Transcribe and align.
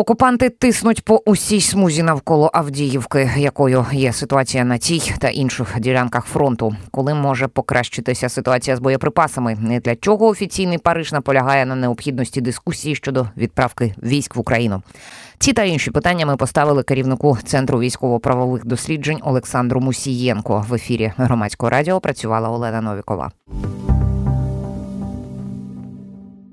Окупанти 0.00 0.50
тиснуть 0.50 1.04
по 1.04 1.22
усій 1.26 1.60
смузі 1.60 2.02
навколо 2.02 2.50
Авдіївки, 2.52 3.30
якою 3.36 3.86
є 3.92 4.12
ситуація 4.12 4.64
на 4.64 4.78
цій 4.78 5.12
та 5.18 5.28
інших 5.28 5.80
ділянках 5.80 6.24
фронту, 6.24 6.76
коли 6.90 7.14
може 7.14 7.48
покращитися 7.48 8.28
ситуація 8.28 8.76
з 8.76 8.80
боєприпасами. 8.80 9.58
І 9.70 9.80
для 9.80 9.96
чого 9.96 10.26
офіційний 10.26 10.78
Париж 10.78 11.12
наполягає 11.12 11.66
на 11.66 11.74
необхідності 11.74 12.40
дискусії 12.40 12.94
щодо 12.94 13.26
відправки 13.36 13.94
військ 14.02 14.36
в 14.36 14.40
Україну. 14.40 14.82
Ці 15.38 15.52
та 15.52 15.62
інші 15.62 15.90
питання 15.90 16.26
ми 16.26 16.36
поставили 16.36 16.82
керівнику 16.82 17.38
центру 17.44 17.80
військово-правових 17.80 18.66
досліджень 18.66 19.20
Олександру 19.22 19.80
Мусієнко. 19.80 20.66
В 20.68 20.74
ефірі 20.74 21.12
громадського 21.16 21.70
радіо 21.70 22.00
працювала 22.00 22.48
Олена 22.48 22.80
Новікова 22.80 23.30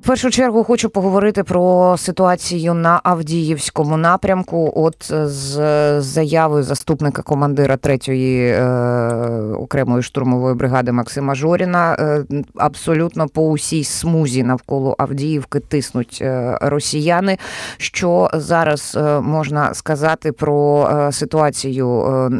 першу 0.07 0.29
чергу 0.29 0.63
хочу 0.63 0.89
поговорити 0.89 1.43
про 1.43 1.95
ситуацію 1.97 2.73
на 2.73 2.99
Авдіївському 3.03 3.97
напрямку. 3.97 4.73
От 4.75 5.11
е, 5.11 5.27
з 5.27 6.01
заяви 6.01 6.63
заступника 6.63 7.21
командира 7.21 7.75
3-ї 7.75 8.39
е, 8.39 9.53
окремої 9.53 10.03
штурмової 10.03 10.55
бригади 10.55 10.91
Максима 10.91 11.35
Жоріна, 11.35 11.93
е, 11.99 12.25
абсолютно 12.55 13.27
по 13.27 13.47
усій 13.47 13.83
смузі 13.83 14.43
навколо 14.43 14.95
Авдіївки 14.97 15.59
тиснуть 15.59 16.19
е, 16.21 16.57
росіяни. 16.61 17.37
Що 17.77 18.29
зараз 18.33 18.97
е, 18.97 19.19
можна 19.21 19.73
сказати 19.73 20.31
про 20.31 20.89
е, 20.91 21.11
ситуацію 21.11 21.87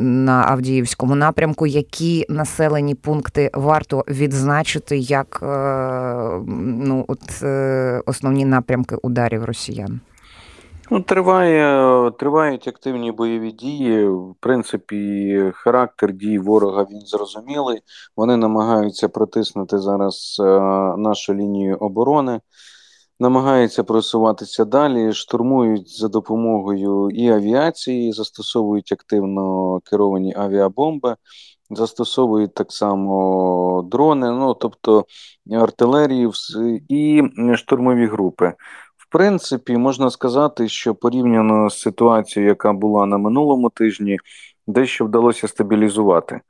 на 0.02 0.45
Авдіївському 0.48 1.16
напрямку? 1.16 1.68
Які 1.68 2.26
населені 2.30 2.95
пункти 2.95 3.52
варто 3.54 4.04
відзначити 4.08 4.98
як 4.98 5.40
ну 6.58 7.06
от 7.08 7.44
основні 8.06 8.46
напрямки 8.46 8.96
ударів 9.02 9.46
росіян? 9.46 10.00
Ну, 10.92 11.02
Триває, 11.02 12.12
Тривають 12.12 12.68
активні 12.68 13.12
бойові 13.12 13.52
дії. 13.52 14.08
В 14.08 14.36
принципі, 14.40 15.52
характер 15.54 16.14
дій 16.14 16.40
ворога 16.40 16.86
він 16.92 17.02
зрозумілий. 17.02 17.81
Вони 18.16 18.38
намагаються 18.38 19.09
протиснути 19.09 19.78
зараз 19.78 20.38
е, 20.40 20.44
нашу 20.98 21.34
лінію 21.34 21.78
оборони, 21.78 22.40
намагаються 23.20 23.84
просуватися 23.84 24.66
далі, 24.66 25.14
штурмують 25.14 26.00
за 26.00 26.08
допомогою 26.08 27.10
і 27.10 27.30
авіації, 27.30 28.14
застосовують 28.14 28.92
активно 28.92 29.80
керовані 29.80 30.34
авіабомби. 30.38 31.16
Застосовують 31.70 32.54
так 32.54 32.72
само 32.72 33.88
дрони, 33.92 34.32
ну 34.32 34.54
тобто 34.54 35.06
артилерію 35.52 36.32
і 36.90 37.24
штурмові 37.56 38.08
групи. 38.08 38.54
В 38.98 39.09
принципі, 39.12 39.78
можна 39.78 40.09
сказати, 40.09 40.68
що 40.68 40.96
порівняно 40.96 41.70
з 41.70 41.80
ситуацією, 41.80 42.50
яка 42.50 42.74
була 42.74 43.06
на 43.06 43.18
минулому 43.18 43.70
тижні, 43.70 44.18
дещо 44.68 45.06
вдалося 45.06 45.48
стабілізувати 45.48 46.42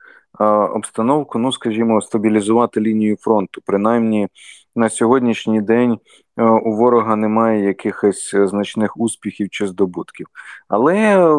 обстановку. 0.76 1.40
Ну, 1.40 1.52
скажімо, 1.52 2.02
стабілізувати 2.02 2.82
лінію 2.82 3.18
фронту. 3.20 3.62
Принаймні 3.66 4.28
на 4.76 4.90
сьогоднішній 4.90 5.62
день 5.62 5.98
у 6.38 6.76
ворога 6.76 7.16
немає 7.16 7.64
якихось 7.64 8.36
значних 8.36 8.98
успіхів 8.98 9.50
чи 9.50 9.68
здобутків, 9.68 10.28
але 10.68 10.96
е, 10.96 11.36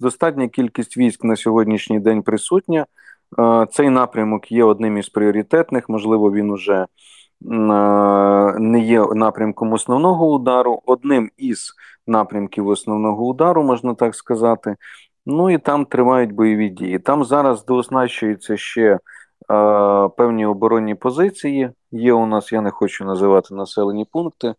достатня 0.00 0.48
кількість 0.48 0.96
військ 0.96 1.24
на 1.24 1.36
сьогоднішній 1.36 2.00
день 2.00 2.22
присутня. 2.22 2.86
Е, 3.38 3.66
цей 3.70 3.90
напрямок 3.90 4.52
є 4.52 4.64
одним 4.64 4.98
із 4.98 5.08
пріоритетних, 5.08 5.88
можливо, 5.88 6.32
він 6.32 6.50
уже 6.50 6.74
е, 6.74 6.86
не 8.58 8.80
є 8.80 9.06
напрямком 9.14 9.72
основного 9.72 10.32
удару, 10.32 10.82
одним 10.86 11.30
із 11.36 11.72
напрямків 12.06 12.68
основного 12.68 13.26
удару, 13.26 13.62
можна 13.62 13.94
так 13.94 14.14
сказати. 14.14 14.76
Ну 15.26 15.50
і 15.50 15.58
там 15.58 15.84
тривають 15.84 16.32
бойові 16.32 16.68
дії. 16.68 16.98
Там 16.98 17.24
зараз 17.24 17.64
дооснащуються 17.64 18.56
ще 18.56 18.82
е, 18.82 18.98
певні 20.16 20.46
оборонні 20.46 20.94
позиції. 20.94 21.70
Є 21.92 22.12
у 22.12 22.26
нас, 22.26 22.52
я 22.52 22.60
не 22.60 22.70
хочу 22.70 23.04
називати 23.04 23.54
населені 23.54 24.06
пункти. 24.12 24.54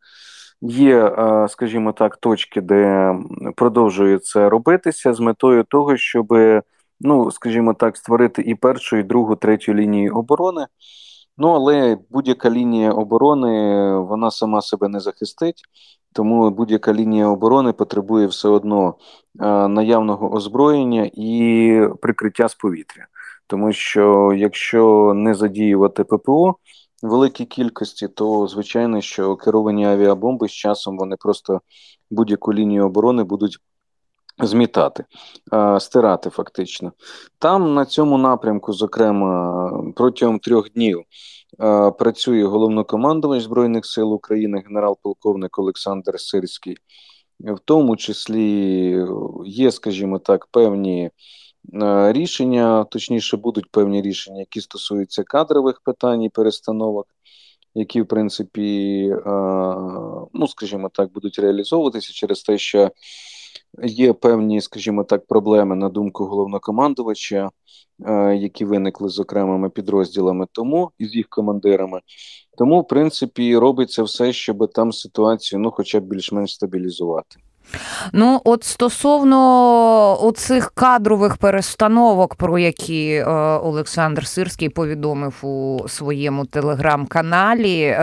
Є, 0.62 1.16
скажімо 1.50 1.92
так, 1.92 2.18
точки, 2.18 2.62
де 2.62 3.14
продовжує 3.56 4.20
це 4.20 4.50
робитися 4.50 5.14
з 5.14 5.20
метою 5.20 5.64
того, 5.64 5.98
щоби 5.98 6.62
ну, 7.00 7.32
скажімо 7.32 7.74
так, 7.74 7.98
створити 7.98 8.42
і 8.42 8.56
першу, 8.56 8.98
і 8.98 9.04
другу, 9.04 9.36
третю 9.36 9.74
лінію 9.74 10.16
оборони. 10.16 10.66
Ну, 11.38 11.50
але 11.50 11.98
будь-яка 12.10 12.50
лінія 12.50 12.92
оборони 12.92 13.50
вона 13.98 14.32
сама 14.32 14.62
себе 14.62 14.88
не 14.88 15.00
захистить, 15.00 15.62
тому 16.14 16.50
будь-яка 16.52 16.94
лінія 16.94 17.28
оборони 17.28 17.74
потребує 17.74 18.28
все 18.28 18.50
одно 18.50 18.96
наявного 19.70 20.34
озброєння 20.34 21.10
і 21.14 21.82
прикриття 22.02 22.50
з 22.50 22.56
повітря. 22.56 23.08
Тому 23.48 23.74
що 23.74 24.34
якщо 24.38 25.14
не 25.16 25.34
задіювати 25.34 26.04
ППО 26.04 26.56
в 27.04 27.08
великій 27.08 27.46
кількості, 27.46 28.08
то 28.08 28.48
звичайно, 28.48 29.02
що 29.02 29.36
керовані 29.36 29.86
авіабомби 29.86 30.48
з 30.48 30.52
часом 30.52 30.98
вони 30.98 31.16
просто 31.20 31.62
будь-яку 32.12 32.54
лінію 32.54 32.86
оборони 32.86 33.24
будуть 33.24 33.58
Змітати, 34.38 35.06
стирати 35.80 36.30
фактично. 36.30 36.92
Там 37.40 37.74
на 37.74 37.86
цьому 37.86 38.18
напрямку, 38.18 38.74
зокрема, 38.74 39.72
протягом 39.96 40.40
трьох 40.40 40.72
днів 40.72 41.04
працює 42.00 42.44
головнокомандувач 42.46 43.44
Збройних 43.44 43.86
сил 43.86 44.14
України, 44.14 44.64
генерал-полковник 44.68 45.60
Олександр 45.60 46.20
Сирський. 46.20 46.78
В 47.40 47.60
тому 47.66 47.96
числі 47.96 49.08
є, 49.46 49.72
скажімо 49.72 50.20
так, 50.20 50.46
певні 50.46 51.12
рішення, 52.14 52.84
точніше, 52.84 53.38
будуть 53.38 53.72
певні 53.72 54.02
рішення, 54.02 54.40
які 54.40 54.62
стосуються 54.62 55.24
кадрових 55.24 55.82
питань 55.82 56.24
і 56.24 56.30
перестановок, 56.30 57.08
які, 57.76 58.02
в 58.02 58.08
принципі, 58.08 59.08
ну, 60.34 60.48
скажімо 60.48 60.90
так, 60.94 61.14
будуть 61.14 61.40
реалізовуватися 61.40 62.14
через 62.14 62.42
те, 62.42 62.58
що. 62.58 62.92
Є 63.84 64.14
певні, 64.14 64.62
скажімо 64.62 65.04
так, 65.04 65.26
проблеми 65.26 65.76
на 65.76 65.90
думку 65.90 66.26
головнокомандувача, 66.26 67.50
е, 68.06 68.36
які 68.36 68.66
виникли 68.66 69.10
з 69.10 69.20
окремими 69.20 69.70
підрозділами, 69.70 70.48
тому 70.52 70.92
і 71.00 71.06
з 71.06 71.16
їх 71.16 71.28
командирами. 71.30 72.02
Тому, 72.58 72.82
в 72.82 72.88
принципі, 72.88 73.58
робиться 73.58 74.04
все, 74.04 74.34
щоб 74.34 74.72
там 74.74 74.92
ситуацію, 74.92 75.60
ну, 75.60 75.72
хоча 75.72 76.00
б 76.00 76.04
більш-менш 76.04 76.54
стабілізувати. 76.54 77.36
Ну, 78.14 78.42
от 78.44 78.64
стосовно 78.64 80.26
оцих 80.26 80.72
кадрових 80.76 81.38
перестановок, 81.38 82.36
про 82.36 82.60
які 82.60 83.10
е, 83.10 83.26
Олександр 83.64 84.28
Сирський 84.28 84.70
повідомив 84.70 85.46
у 85.46 85.86
своєму 85.88 86.46
телеграм-каналі, 86.46 87.82
е, 87.82 88.00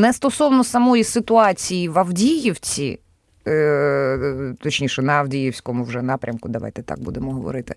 не 0.00 0.12
стосовно 0.12 0.64
самої 0.64 1.04
ситуації 1.04 1.88
в 1.88 1.98
Авдіївці. 1.98 2.98
Е, 3.48 4.54
точніше, 4.60 5.02
на 5.02 5.12
Авдіївському 5.12 5.84
вже 5.84 6.02
напрямку, 6.02 6.48
давайте 6.48 6.82
так 6.82 7.00
будемо 7.00 7.32
говорити. 7.32 7.74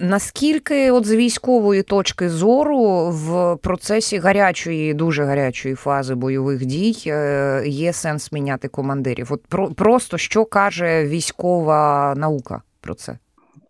Наскільки 0.00 0.90
от 0.90 1.06
з 1.06 1.14
військової 1.14 1.82
точки 1.82 2.28
зору 2.28 3.10
в 3.10 3.56
процесі 3.56 4.18
гарячої, 4.18 4.94
дуже 4.94 5.24
гарячої 5.24 5.74
фази 5.74 6.14
бойових 6.14 6.66
дій 6.66 6.96
е, 7.06 7.62
є 7.66 7.92
сенс 7.92 8.32
міняти 8.32 8.68
командирів? 8.68 9.32
От 9.32 9.46
про, 9.46 9.70
Просто 9.70 10.18
що 10.18 10.44
каже 10.44 11.04
військова 11.06 12.14
наука 12.16 12.62
про 12.80 12.94
це? 12.94 13.18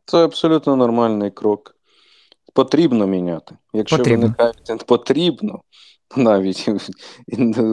Це 0.04 0.24
абсолютно 0.24 0.76
нормальний 0.76 1.30
крок. 1.30 1.76
Потрібно 2.54 3.06
міняти. 3.06 3.54
Якщо 3.72 3.96
потрібно. 3.96 4.22
виникають 4.22 4.86
потрібно, 4.86 5.60
навіть, 6.16 6.68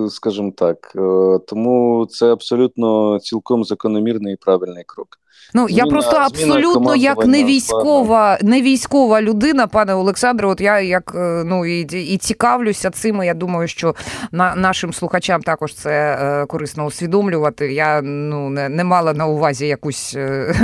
скажімо 0.09 0.51
так. 0.57 0.91
Е, 0.95 1.39
тому 1.47 2.05
це 2.09 2.31
абсолютно 2.31 3.19
цілком 3.19 3.63
закономірний 3.63 4.33
і 4.33 4.38
правильний 4.38 4.83
крок. 4.83 5.22
Ну 5.54 5.68
зміна, 5.68 5.84
я 5.84 5.90
просто 5.90 6.16
абсолютно 6.16 6.95
як 6.95 7.25
не 7.25 7.44
військова, 7.44 8.38
не 8.42 8.62
військова 8.62 9.22
людина, 9.22 9.68
пане 9.68 9.94
Олександре. 9.94 10.48
От 10.48 10.62
я 10.62 10.80
як 10.80 11.12
е, 11.16 11.44
ну 11.45 11.66
і 11.66 11.81
і 11.81 12.18
цікавлюся 12.18 12.90
цим. 12.90 13.24
Я 13.24 13.34
думаю, 13.34 13.68
що 13.68 13.95
на 14.31 14.56
нашим 14.56 14.94
слухачам 14.94 15.42
також 15.42 15.74
це 15.74 16.18
е, 16.22 16.45
корисно 16.45 16.86
усвідомлювати. 16.86 17.74
Я 17.74 18.01
ну 18.01 18.50
не 18.50 18.69
не 18.69 18.84
мала 18.84 19.13
на 19.13 19.28
увазі 19.28 19.68
якусь 19.68 20.13
е, 20.16 20.56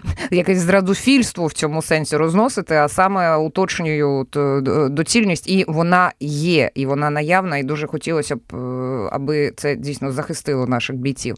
якесь 0.30 0.58
зрадофільство 0.58 1.46
в 1.46 1.52
цьому 1.52 1.82
сенсі 1.82 2.16
розносити, 2.16 2.74
а 2.74 2.88
саме 2.88 3.36
уточнюю 3.36 4.10
от, 4.10 4.36
е, 4.36 4.88
доцільність, 4.88 5.48
і 5.48 5.64
вона 5.68 6.12
є, 6.20 6.70
і 6.74 6.86
вона 6.86 7.10
наявна, 7.10 7.58
і 7.58 7.62
дуже 7.62 7.86
хотілося 7.86 8.36
б, 8.36 8.40
е, 8.52 9.08
аби 9.12 9.52
це 9.56 9.76
дійсно 9.76 10.12
захистило 10.12 10.66
наших 10.66 10.96
бійців. 10.96 11.34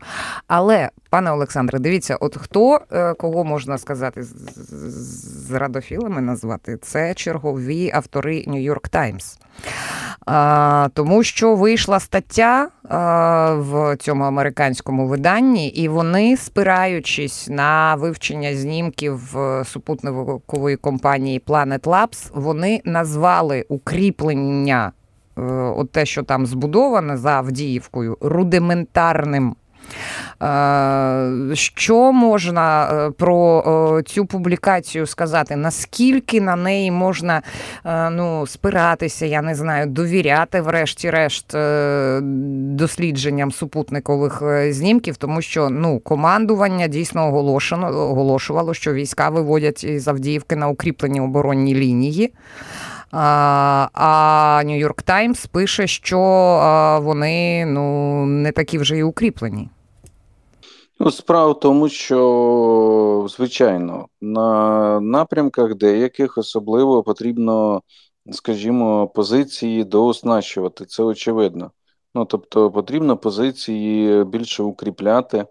Але, 0.46 0.90
пане 1.10 1.32
Олександре, 1.32 1.78
дивіться, 1.78 2.16
от 2.16 2.36
хто. 2.36 2.80
Е, 2.92 3.14
кого 3.14 3.44
можна 3.44 3.78
сказати 3.78 4.22
з 4.22 5.50
радофілами 5.50 6.20
назвати, 6.20 6.76
це 6.76 7.14
чергові 7.14 7.90
автори 7.94 8.44
Нью-Йорк 8.46 8.88
Таймс. 8.88 9.38
Тому 10.94 11.22
що 11.22 11.54
вийшла 11.54 12.00
стаття 12.00 12.68
в 13.54 13.96
цьому 13.96 14.24
американському 14.24 15.06
виданні, 15.06 15.68
і 15.68 15.88
вони, 15.88 16.36
спираючись 16.36 17.48
на 17.48 17.94
вивчення 17.94 18.56
знімків 18.56 19.36
супутникової 19.64 20.76
компанії 20.76 21.42
Planet 21.46 21.80
Labs, 21.80 22.30
вони 22.34 22.80
назвали 22.84 23.64
укріплення, 23.68 24.92
е, 25.38 25.42
от 25.52 25.92
те, 25.92 26.06
що 26.06 26.22
там 26.22 26.46
збудоване 26.46 27.16
за 27.16 27.30
Авдіївкою, 27.30 28.18
рудиментарним 28.20 29.50
Е, 29.50 29.59
що 31.54 32.12
можна 32.12 32.90
е, 32.92 33.10
про 33.10 33.98
е, 33.98 34.02
цю 34.02 34.26
публікацію 34.26 35.06
сказати? 35.06 35.56
Наскільки 35.56 36.40
на 36.40 36.56
неї 36.56 36.90
можна 36.90 37.42
ну, 38.10 38.46
спиратися, 38.46 39.26
я 39.26 39.42
не 39.42 39.54
знаю, 39.54 39.86
довіряти, 39.86 40.60
врешті-решт, 40.60 41.56
дослідженням 42.76 43.52
супутникових 43.52 44.42
знімків, 44.72 45.16
тому 45.16 45.42
що 45.42 45.70
ну, 45.70 45.98
командування 45.98 46.86
дійсно 46.86 47.28
оголошено, 47.28 47.86
оголошувало, 47.86 48.74
що 48.74 48.92
війська 48.92 49.28
виводять 49.28 49.84
із 49.84 50.08
Авдіївки 50.08 50.56
на 50.56 50.68
укріплені 50.68 51.20
оборонні 51.20 51.74
лінії. 51.74 52.32
А 53.12 54.62
Нью-Йорк 54.64 55.02
Таймс 55.02 55.46
пише, 55.46 55.86
що 55.86 56.20
вони 57.02 57.66
ну, 57.66 58.26
не 58.26 58.52
такі 58.52 58.78
вже 58.78 58.96
й 58.96 59.02
укріплені. 59.02 59.68
Ну, 61.02 61.10
справа 61.10 61.52
в 61.52 61.60
тому, 61.60 61.88
що, 61.88 63.26
звичайно, 63.30 64.08
на 64.20 65.00
напрямках 65.00 65.74
деяких 65.74 66.38
особливо 66.38 67.02
потрібно, 67.02 67.82
скажімо, 68.32 69.08
позиції 69.08 69.84
дооснащувати. 69.84 70.84
Це 70.86 71.02
очевидно. 71.02 71.70
Ну, 72.14 72.24
тобто, 72.24 72.70
потрібно 72.70 73.16
позиції 73.16 74.24
більше 74.24 74.62
укріпляти. 74.62 75.46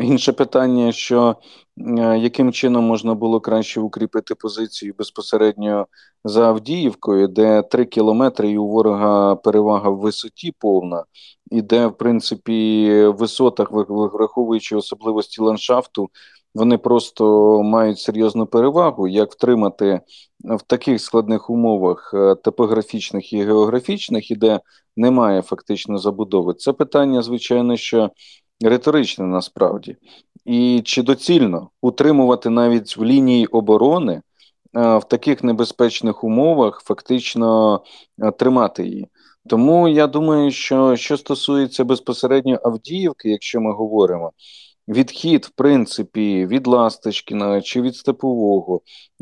Інше 0.00 0.32
питання, 0.32 0.92
що 0.92 1.36
е, 1.78 2.18
яким 2.18 2.52
чином 2.52 2.84
можна 2.84 3.14
було 3.14 3.40
краще 3.40 3.80
укріпити 3.80 4.34
позицію 4.34 4.94
безпосередньо 4.98 5.86
за 6.24 6.48
Авдіївкою, 6.48 7.28
де 7.28 7.62
три 7.62 7.84
кілометри 7.84 8.50
і 8.50 8.58
у 8.58 8.68
ворога 8.68 9.36
перевага 9.36 9.90
в 9.90 9.98
висоті 9.98 10.54
повна, 10.58 11.04
і 11.50 11.62
де, 11.62 11.86
в 11.86 11.96
принципі, 11.96 12.88
в 13.06 13.16
висотах, 13.16 13.68
враховуючи 13.72 14.76
особливості 14.76 15.42
ландшафту, 15.42 16.10
вони 16.54 16.78
просто 16.78 17.62
мають 17.62 17.98
серйозну 17.98 18.46
перевагу, 18.46 19.08
як 19.08 19.32
втримати 19.32 20.00
в 20.44 20.62
таких 20.62 21.00
складних 21.00 21.50
умовах 21.50 22.10
е, 22.14 22.34
топографічних 22.34 23.32
і 23.32 23.44
географічних, 23.44 24.30
і 24.30 24.36
де 24.36 24.60
немає 24.96 25.42
фактично 25.42 25.98
забудови. 25.98 26.54
Це 26.54 26.72
питання, 26.72 27.22
звичайно, 27.22 27.76
що 27.76 28.10
риторичне 28.60 29.26
насправді. 29.26 29.96
І 30.44 30.82
чи 30.84 31.02
доцільно 31.02 31.70
утримувати 31.82 32.50
навіть 32.50 32.96
в 32.96 33.04
лінії 33.04 33.46
оборони 33.46 34.12
е, 34.12 34.98
в 34.98 35.04
таких 35.04 35.44
небезпечних 35.44 36.24
умовах, 36.24 36.82
фактично 36.84 37.80
е, 38.22 38.30
тримати 38.30 38.84
її? 38.86 39.08
Тому 39.48 39.88
я 39.88 40.06
думаю, 40.06 40.50
що 40.50 40.96
що 40.96 41.16
стосується 41.16 41.84
безпосередньо 41.84 42.58
Авдіївки, 42.62 43.30
якщо 43.30 43.60
ми 43.60 43.72
говоримо, 43.72 44.32
відхід, 44.88 45.44
в 45.44 45.50
принципі, 45.50 46.46
від 46.46 46.66
Ласточкіна 46.66 47.62
чи 47.62 47.82
від 47.82 47.96
Степового, 47.96 48.80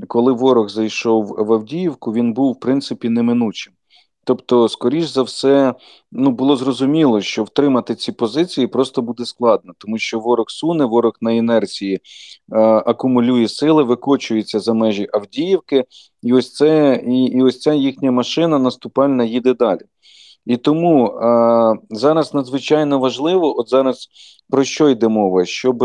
коли 0.09 0.33
ворог 0.33 0.69
зайшов 0.69 1.27
в 1.27 1.53
Авдіївку, 1.53 2.13
він 2.13 2.33
був 2.33 2.53
в 2.53 2.61
принципі 2.61 3.09
неминучим. 3.09 3.73
Тобто, 4.25 4.69
скоріш 4.69 5.05
за 5.05 5.23
все, 5.23 5.75
ну 6.13 6.31
було 6.31 6.57
зрозуміло, 6.57 7.21
що 7.21 7.45
втримати 7.45 7.95
ці 7.95 8.13
позиції 8.13 8.67
просто 8.67 9.03
буде 9.03 9.25
складно, 9.25 9.73
тому 9.79 9.99
що 9.99 10.21
ворог 10.21 10.47
суне, 10.51 10.85
ворог 10.85 11.13
на 11.21 11.33
інерції 11.33 11.95
е, 11.97 12.01
акумулює 12.61 13.49
сили, 13.49 13.83
викочується 13.83 14.61
за 14.61 14.75
межі 14.75 15.09
Авдіївки, 15.13 15.85
і 16.23 16.33
ось 16.33 16.55
це 16.55 17.03
і, 17.07 17.25
і 17.25 17.43
ось 17.43 17.61
ця 17.61 17.75
їхня 17.75 18.11
машина 18.11 18.59
наступальна 18.59 19.25
їде 19.25 19.55
далі. 19.55 19.81
І 20.47 20.57
тому 20.57 21.05
а, 21.05 21.75
зараз 21.91 22.35
надзвичайно 22.35 22.99
важливо, 22.99 23.61
от 23.61 23.69
зараз 23.69 24.09
про 24.49 24.65
що 24.65 24.89
йде 24.89 25.09
мова, 25.09 25.45
щоб 25.45 25.85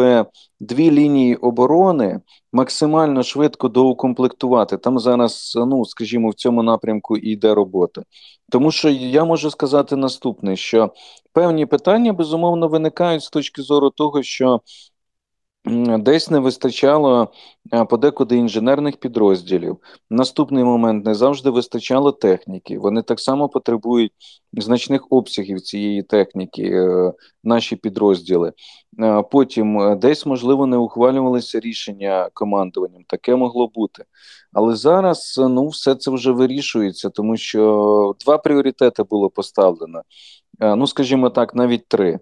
дві 0.60 0.92
лінії 0.92 1.36
оборони 1.36 2.22
максимально 2.54 3.24
швидко 3.24 3.68
доукомплектувати. 3.69 4.78
Там 4.78 5.00
зараз, 5.00 5.54
ну 5.68 5.86
скажімо, 5.86 6.30
в 6.30 6.34
цьому 6.34 6.63
напрямку 6.63 7.18
і 7.18 7.30
йде 7.30 7.54
робота. 7.54 8.04
Тому 8.52 8.72
що 8.72 8.90
я 8.90 9.25
можу 9.25 9.52
сказати 9.52 9.96
наступне: 9.96 10.56
що 10.56 10.94
певні 11.34 11.66
питання 11.66 12.13
безумовно 12.13 12.68
виникають 12.68 13.24
з 13.24 13.30
точки 13.30 13.62
зору 13.62 13.90
того, 13.90 14.24
що 14.24 14.62
Десь 16.00 16.29
не 16.29 16.39
вистачало 16.39 17.31
подекуди 17.89 18.38
інженерних 18.38 18.97
підрозділів. 18.97 19.77
Наступний 20.09 20.63
момент 20.63 21.06
не 21.06 21.15
завжди 21.15 21.50
вистачало 21.50 22.12
техніки. 22.12 22.79
Вони 22.79 23.01
так 23.01 23.19
само 23.19 23.50
потребують 23.50 24.12
значних 24.53 25.07
обсягів 25.09 25.62
цієї 25.62 26.03
техніки, 26.03 26.63
е, 26.63 27.13
наші 27.44 27.75
підрозділи. 27.75 28.53
Потім 29.31 29.80
е, 29.80 29.95
десь, 29.95 30.25
можливо, 30.25 30.65
не 30.65 30.77
ухвалювалися 30.77 31.59
рішення 31.59 32.30
командуванням. 32.33 33.03
Таке 33.07 33.36
могло 33.36 33.68
бути. 33.68 34.03
Але 34.53 34.75
зараз 34.75 35.36
ну, 35.50 35.68
все 35.68 35.95
це 35.95 36.12
вже 36.12 36.31
вирішується, 36.31 37.09
тому 37.09 37.38
що 37.38 38.15
два 38.25 38.38
пріоритети 38.38 39.03
було 39.03 39.30
поставлено. 39.30 40.01
Е, 40.62 40.75
ну, 40.75 40.88
скажімо 40.88 41.30
так, 41.30 41.56
навіть 41.56 41.88
три. 41.88 42.19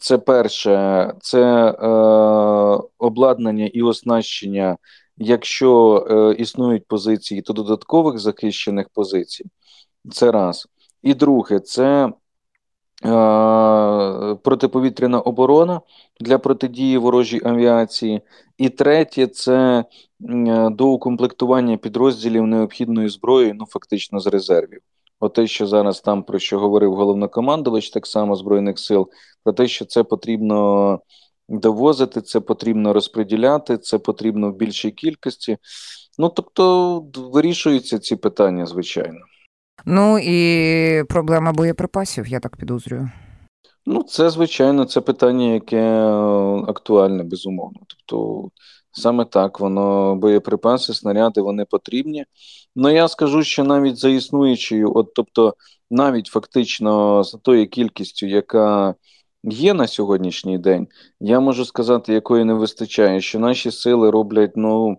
Це 0.00 0.18
перше, 0.18 1.12
це 1.20 1.40
е, 1.70 1.86
обладнання 2.98 3.66
і 3.66 3.82
оснащення, 3.82 4.76
якщо 5.16 5.96
е, 6.10 6.42
існують 6.42 6.86
позиції, 6.86 7.42
то 7.42 7.52
додаткових 7.52 8.18
захищених 8.18 8.86
позицій. 8.94 9.44
Це 10.12 10.32
раз. 10.32 10.66
І 11.02 11.14
друге, 11.14 11.60
це 11.60 12.06
е, 12.06 12.12
протиповітряна 14.42 15.20
оборона 15.20 15.80
для 16.20 16.38
протидії 16.38 16.98
ворожій 16.98 17.40
авіації. 17.44 18.20
І 18.58 18.68
третє 18.68 19.26
це 19.26 19.84
е, 20.30 20.70
доукомплектування 20.70 21.76
підрозділів 21.76 22.46
необхідною 22.46 23.08
зброєю, 23.08 23.54
ну 23.54 23.66
фактично 23.66 24.20
з 24.20 24.26
резервів. 24.26 24.80
Оте, 25.20 25.46
що 25.46 25.66
зараз 25.66 26.00
там 26.00 26.22
про 26.22 26.38
що 26.38 26.58
говорив 26.58 26.94
головнокомандувач, 26.94 27.90
так 27.90 28.06
само 28.06 28.36
Збройних 28.36 28.78
сил, 28.78 29.08
про 29.44 29.52
те, 29.52 29.68
що 29.68 29.84
це 29.84 30.02
потрібно 30.02 30.98
довозити, 31.48 32.20
це 32.20 32.40
потрібно 32.40 32.92
розподіляти, 32.92 33.78
це 33.78 33.98
потрібно 33.98 34.50
в 34.50 34.56
більшій 34.56 34.90
кількості. 34.90 35.58
Ну 36.18 36.28
тобто 36.28 37.00
вирішуються 37.16 37.98
ці 37.98 38.16
питання, 38.16 38.66
звичайно. 38.66 39.20
Ну 39.86 40.18
і 40.18 41.04
проблема 41.04 41.52
боєприпасів, 41.52 42.26
я 42.26 42.40
так 42.40 42.56
підозрюю. 42.56 43.10
Ну, 43.86 44.02
це 44.02 44.30
звичайно, 44.30 44.84
це 44.84 45.00
питання, 45.00 45.52
яке 45.52 45.82
актуальне, 46.68 47.24
безумовно. 47.24 47.80
Тобто, 47.86 48.48
саме 48.92 49.24
так 49.24 49.60
воно 49.60 50.16
боєприпаси, 50.16 50.94
снаряди 50.94 51.40
вони 51.40 51.64
потрібні. 51.64 52.24
Ну 52.76 52.90
я 52.90 53.08
скажу, 53.08 53.42
що 53.42 53.64
навіть 53.64 53.96
за 53.96 54.08
існуючою, 54.08 54.92
от 54.96 55.14
тобто, 55.14 55.54
навіть 55.90 56.26
фактично 56.26 57.24
за 57.24 57.38
тою 57.38 57.68
кількістю, 57.68 58.26
яка 58.26 58.94
є 59.44 59.74
на 59.74 59.86
сьогоднішній 59.86 60.58
день, 60.58 60.88
я 61.20 61.40
можу 61.40 61.64
сказати, 61.64 62.12
якої 62.12 62.44
не 62.44 62.54
вистачає, 62.54 63.20
що 63.20 63.38
наші 63.38 63.70
сили 63.70 64.10
роблять 64.10 64.52
ну 64.56 64.98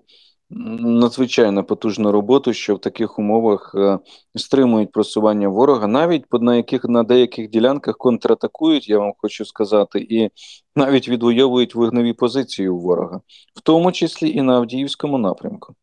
надзвичайно 0.49 1.63
потужну 1.63 2.11
роботу, 2.11 2.53
що 2.53 2.75
в 2.75 2.81
таких 2.81 3.19
умовах 3.19 3.75
е, 3.75 3.99
стримують 4.35 4.91
просування 4.91 5.49
ворога, 5.49 5.87
навіть 5.87 6.25
на 6.31 6.55
яких 6.55 6.83
на 6.83 7.03
деяких 7.03 7.49
ділянках 7.49 7.97
контратакують, 7.97 8.89
я 8.89 8.99
вам 8.99 9.13
хочу 9.17 9.45
сказати, 9.45 9.99
і 10.09 10.29
навіть 10.75 11.09
відвоюють 11.09 11.75
вогневі 11.75 12.13
позиції 12.13 12.69
у 12.69 12.79
ворога, 12.79 13.21
в 13.55 13.61
тому 13.61 13.91
числі 13.91 14.29
і 14.29 14.41
на 14.41 14.53
Авдіївському 14.53 15.17
напрямку. 15.17 15.75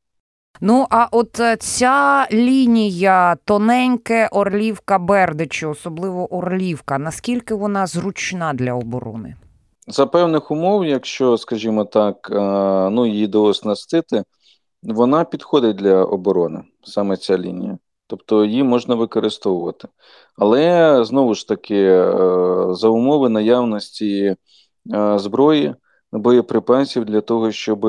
Ну, 0.60 0.86
а 0.90 1.08
от 1.10 1.40
е, 1.40 1.56
ця 1.56 2.26
лінія 2.32 3.36
тоненьке 3.44 4.28
Орлівка 4.32 4.98
Бердичу, 4.98 5.70
особливо 5.70 6.34
Орлівка, 6.34 6.98
наскільки 6.98 7.54
вона 7.54 7.86
зручна 7.86 8.54
для 8.54 8.74
оборони? 8.74 9.36
За 9.88 10.06
певних 10.06 10.50
умов, 10.50 10.86
якщо, 10.86 11.38
скажімо 11.38 11.84
так, 11.84 12.28
е, 12.30 12.40
ну 12.90 13.06
її 13.06 13.26
дооснастити, 13.26 14.24
вона 14.82 15.24
підходить 15.24 15.76
для 15.76 16.04
оборони, 16.04 16.64
саме 16.82 17.16
ця 17.16 17.38
лінія. 17.38 17.78
Тобто 18.06 18.44
її 18.44 18.62
можна 18.62 18.94
використовувати. 18.94 19.88
Але 20.36 21.04
знову 21.04 21.34
ж 21.34 21.48
таки, 21.48 21.84
е, 21.84 22.14
за 22.70 22.88
умови 22.88 23.28
наявності 23.28 24.36
зброї, 25.16 25.74
боєприпасів 26.12 27.04
для 27.04 27.20
того, 27.20 27.52
щоб 27.52 27.80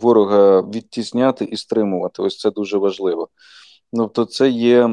ворога 0.00 0.60
відтісняти 0.60 1.44
і 1.44 1.56
стримувати. 1.56 2.22
Ось 2.22 2.38
це 2.38 2.50
дуже 2.50 2.78
важливо. 2.78 3.28
Тобто 3.96 4.24
це 4.24 4.48
є 4.48 4.84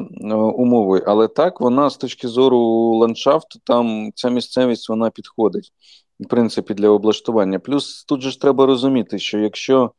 умовою. 0.55 1.03
Але 1.07 1.27
так, 1.27 1.61
вона 1.61 1.89
з 1.89 1.97
точки 1.97 2.27
зору 2.27 2.59
ландшафту, 2.97 3.59
там 3.63 4.11
ця 4.15 4.29
місцевість 4.29 4.89
вона 4.89 5.09
підходить, 5.09 5.71
в 6.19 6.27
принципі, 6.27 6.73
для 6.73 6.89
облаштування. 6.89 7.59
Плюс 7.59 8.03
тут 8.03 8.21
же 8.21 8.31
ж 8.31 8.41
треба 8.41 8.65
розуміти, 8.65 9.19
що 9.19 9.39
якщо 9.39 9.91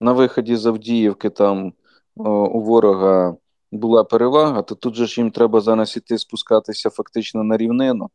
на 0.00 0.12
виході 0.12 0.56
з 0.56 0.66
Авдіївки 0.66 1.30
там 1.30 1.72
у 2.16 2.60
ворога 2.60 3.36
була 3.72 4.04
перевага, 4.04 4.62
то 4.62 4.74
тут 4.74 4.94
же 4.94 5.06
ж 5.06 5.20
їм 5.20 5.30
треба 5.30 5.60
зараз 5.60 5.96
іти 5.96 6.18
спускатися 6.18 6.90
фактично 6.90 7.44
на 7.44 7.56
рівнину. 7.56 8.10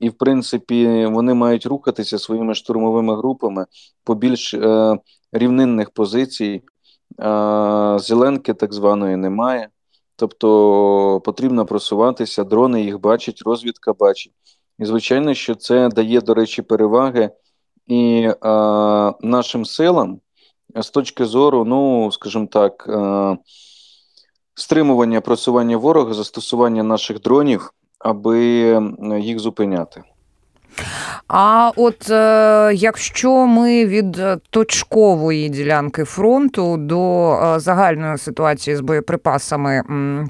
І, 0.00 0.08
в 0.08 0.12
принципі, 0.12 1.06
вони 1.06 1.34
мають 1.34 1.66
рухатися 1.66 2.18
своїми 2.18 2.54
штурмовими 2.54 3.16
групами 3.16 3.66
по 4.04 4.14
більш 4.14 4.54
е, 4.54 4.98
рівнинних 5.32 5.90
позицій. 5.90 6.62
Е, 7.20 7.98
зеленки 7.98 8.54
так 8.54 8.72
званої 8.72 9.16
немає. 9.16 9.68
Тобто 10.16 11.20
потрібно 11.24 11.66
просуватися, 11.66 12.44
дрони 12.44 12.82
їх 12.82 13.00
бачать, 13.00 13.42
розвідка 13.46 13.92
бачить. 13.92 14.32
І, 14.78 14.84
звичайно, 14.84 15.34
що 15.34 15.54
це 15.54 15.88
дає, 15.88 16.20
до 16.20 16.34
речі, 16.34 16.62
переваги 16.62 17.30
і 17.86 18.28
е, 18.28 18.34
нашим 19.20 19.64
силам 19.64 20.20
з 20.76 20.90
точки 20.90 21.24
зору, 21.24 21.64
ну, 21.64 22.12
скажімо 22.12 22.46
так, 22.46 22.86
е, 22.88 23.36
стримування 24.54 25.20
просування 25.20 25.76
ворога, 25.76 26.14
застосування 26.14 26.82
наших 26.82 27.20
дронів, 27.20 27.72
аби 27.98 28.38
їх 29.20 29.38
зупиняти. 29.38 30.02
А 31.28 31.70
от 31.76 32.10
е, 32.10 32.70
якщо 32.74 33.46
ми 33.46 33.86
від 33.86 34.22
точкової 34.50 35.48
ділянки 35.48 36.04
фронту 36.04 36.76
до 36.76 37.32
е, 37.32 37.60
загальної 37.60 38.18
ситуації 38.18 38.76
з 38.76 38.80
боєприпасами 38.80 39.82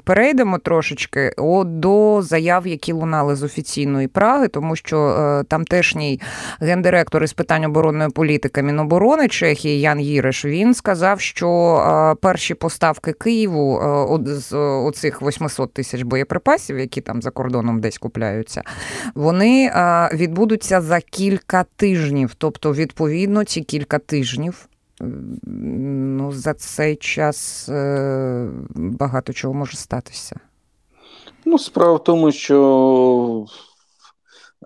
перейдемо 0.03 0.57
трошечки 0.57 1.33
от 1.37 1.79
до 1.79 2.21
заяв, 2.21 2.67
які 2.67 2.93
лунали 2.93 3.35
з 3.35 3.43
офіційної 3.43 4.07
Праги, 4.07 4.47
тому 4.47 4.75
що 4.75 4.97
е, 4.99 5.43
тамтешній 5.43 6.21
гендиректор 6.59 7.23
із 7.23 7.33
питань 7.33 7.65
оборонної 7.65 8.09
політики 8.09 8.63
Міноборони 8.63 9.27
Чехії 9.27 9.79
Ян 9.79 9.99
Їреш 9.99 10.45
він 10.45 10.73
сказав, 10.73 11.19
що 11.19 12.17
перші 12.21 12.53
поставки 12.53 13.13
Києву 13.13 13.81
з 14.25 14.55
оцих 14.57 15.21
800 15.21 15.73
тисяч 15.73 16.01
боєприпасів, 16.01 16.79
які 16.79 17.01
там 17.01 17.21
за 17.21 17.31
кордоном 17.31 17.81
десь 17.81 17.97
купляються, 17.97 18.61
вони 19.15 19.65
е, 19.65 20.09
відбудуться 20.33 20.81
за 20.81 21.01
кілька 21.01 21.65
тижнів. 21.75 22.35
Тобто, 22.37 22.73
відповідно, 22.73 23.43
ці 23.43 23.61
кілька 23.61 23.99
тижнів. 23.99 24.69
Ну, 24.99 26.31
за 26.31 26.53
цей 26.53 26.95
час 26.95 27.69
е, 27.69 28.49
багато 28.75 29.33
чого 29.33 29.53
може 29.53 29.77
статися. 29.77 30.39
Ну, 31.45 31.59
справа 31.59 31.93
в 31.93 32.03
тому, 32.03 32.31
що 32.31 33.45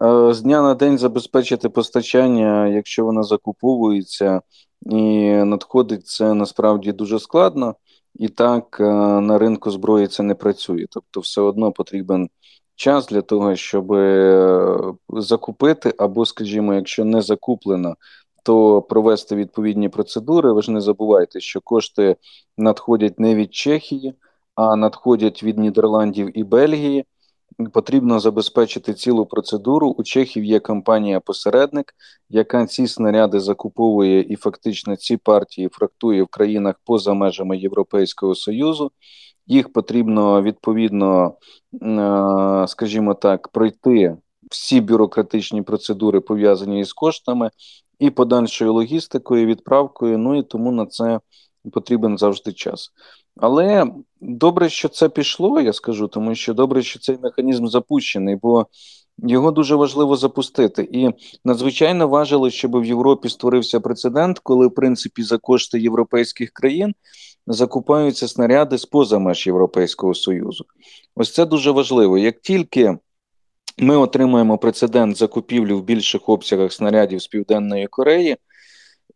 е, 0.01 0.33
з 0.33 0.41
дня 0.41 0.62
на 0.62 0.75
день 0.75 0.97
забезпечити 0.97 1.69
постачання, 1.69 2.67
якщо 2.67 3.05
вона 3.05 3.24
закуповується 3.24 4.41
і 4.81 5.29
надходить, 5.31 6.07
це 6.07 6.33
насправді 6.33 6.91
дуже 6.91 7.19
складно. 7.19 7.75
І 8.15 8.27
так 8.27 8.77
е, 8.79 8.83
на 9.21 9.38
ринку 9.38 9.71
зброї 9.71 10.07
це 10.07 10.24
не 10.24 10.36
працює. 10.36 10.86
Тобто, 10.89 11.19
все 11.19 11.41
одно 11.41 11.71
потрібен 11.71 12.29
час 12.77 13.07
для 13.07 13.22
того, 13.22 13.55
щоб 13.55 13.93
е, 13.93 14.93
закупити, 15.10 15.93
або, 15.98 16.25
скажімо, 16.25 16.74
якщо 16.74 17.05
не 17.05 17.22
закуплено, 17.22 17.96
то 18.43 18.81
провести 18.81 19.36
відповідні 19.36 19.89
процедури. 19.89 20.53
Ви 20.53 20.62
ж 20.62 20.72
не 20.72 20.81
забувайте, 20.81 21.39
що 21.39 21.62
кошти 21.62 22.15
надходять 22.57 23.19
не 23.19 23.36
від 23.36 23.53
Чехії, 23.53 24.13
а 24.55 24.75
надходять 24.75 25.43
від 25.43 25.57
Нідерландів 25.57 26.38
і 26.39 26.43
Бельгії. 26.43 27.05
Потрібно 27.74 28.19
забезпечити 28.19 28.93
цілу 28.93 29.25
процедуру. 29.25 29.89
У 29.89 30.03
Чехів 30.03 30.46
є 30.46 30.60
компанія-посередник, 30.60 31.93
яка 32.29 32.65
ці 32.65 32.88
снаряди 32.88 33.39
закуповує 33.39 34.22
і 34.22 34.36
фактично 34.36 34.96
ці 34.96 35.17
партії 35.17 35.69
фрактує 35.72 36.24
в 36.24 36.27
країнах 36.27 36.75
поза 36.86 37.13
межами 37.13 37.57
Європейського 37.57 38.36
Союзу 38.36 38.91
їх 39.47 39.73
потрібно 39.73 40.41
відповідно, 40.41 41.33
е, 41.83 42.65
скажімо 42.67 43.13
так, 43.13 43.47
пройти 43.47 44.17
всі 44.51 44.81
бюрократичні 44.81 45.61
процедури 45.61 46.21
пов'язані 46.21 46.79
із 46.79 46.93
коштами 46.93 47.51
і 47.99 48.09
подальшою 48.09 48.73
логістикою, 48.73 49.45
відправкою. 49.45 50.17
Ну 50.17 50.37
і 50.37 50.43
тому 50.43 50.71
на 50.71 50.85
це 50.85 51.19
потрібен 51.71 52.17
завжди 52.17 52.53
час. 52.53 52.91
Але 53.35 53.85
добре, 54.21 54.69
що 54.69 54.89
це 54.89 55.09
пішло, 55.09 55.61
я 55.61 55.73
скажу, 55.73 56.07
тому 56.07 56.35
що 56.35 56.53
добре, 56.53 56.83
що 56.83 56.99
цей 56.99 57.17
механізм 57.23 57.67
запущений, 57.67 58.35
бо 58.35 58.67
його 59.17 59.51
дуже 59.51 59.75
важливо 59.75 60.15
запустити. 60.15 60.89
І 60.91 61.09
надзвичайно 61.45 62.07
важливо, 62.07 62.49
щоб 62.49 62.81
в 62.81 62.85
Європі 62.85 63.29
створився 63.29 63.79
прецедент, 63.79 64.39
коли, 64.39 64.67
в 64.67 64.73
принципі, 64.73 65.23
за 65.23 65.37
кошти 65.37 65.79
європейських 65.79 66.51
країн 66.51 66.93
закупаються 67.47 68.27
снаряди 68.27 68.77
з 68.77 68.85
поза 68.85 69.19
меж 69.19 69.47
Європейського 69.47 70.13
Союзу. 70.13 70.65
Ось 71.15 71.33
це 71.33 71.45
дуже 71.45 71.71
важливо. 71.71 72.17
Як 72.17 72.41
тільки 72.41 72.97
ми 73.77 73.97
отримаємо 73.97 74.57
прецедент 74.57 75.17
закупівлі 75.17 75.73
в 75.73 75.83
більших 75.83 76.29
обсягах 76.29 76.73
снарядів 76.73 77.21
з 77.21 77.27
Південної 77.27 77.87
Кореї, 77.87 78.37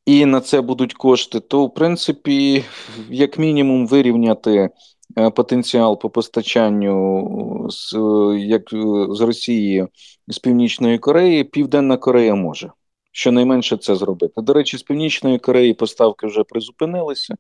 і 0.06 0.26
на 0.26 0.42
це 0.42 0.62
будуть 0.62 0.94
кошти, 0.94 1.40
то 1.40 1.66
в 1.66 1.74
принципі, 1.74 2.64
як 3.10 3.38
мінімум, 3.38 3.88
вирівняти 3.88 4.70
е, 5.18 5.30
потенціал 5.30 6.00
по 6.00 6.10
постачанню 6.10 7.68
з 7.70 7.96
як 8.38 8.70
з 9.10 9.22
Росії 9.22 9.88
з 10.28 10.40
Північної 10.40 10.98
Кореї, 10.98 11.44
Південна 11.44 11.98
Корея 11.98 12.36
може 12.36 12.72
щонайменше 13.12 13.78
це 13.78 13.96
зробити. 13.96 14.42
До 14.42 14.54
речі, 14.54 14.78
з 14.78 14.84
Північної 14.84 15.40
Кореї 15.40 15.74
поставки 15.74 16.28
вже 16.28 16.44
призупинилися. 16.44 17.36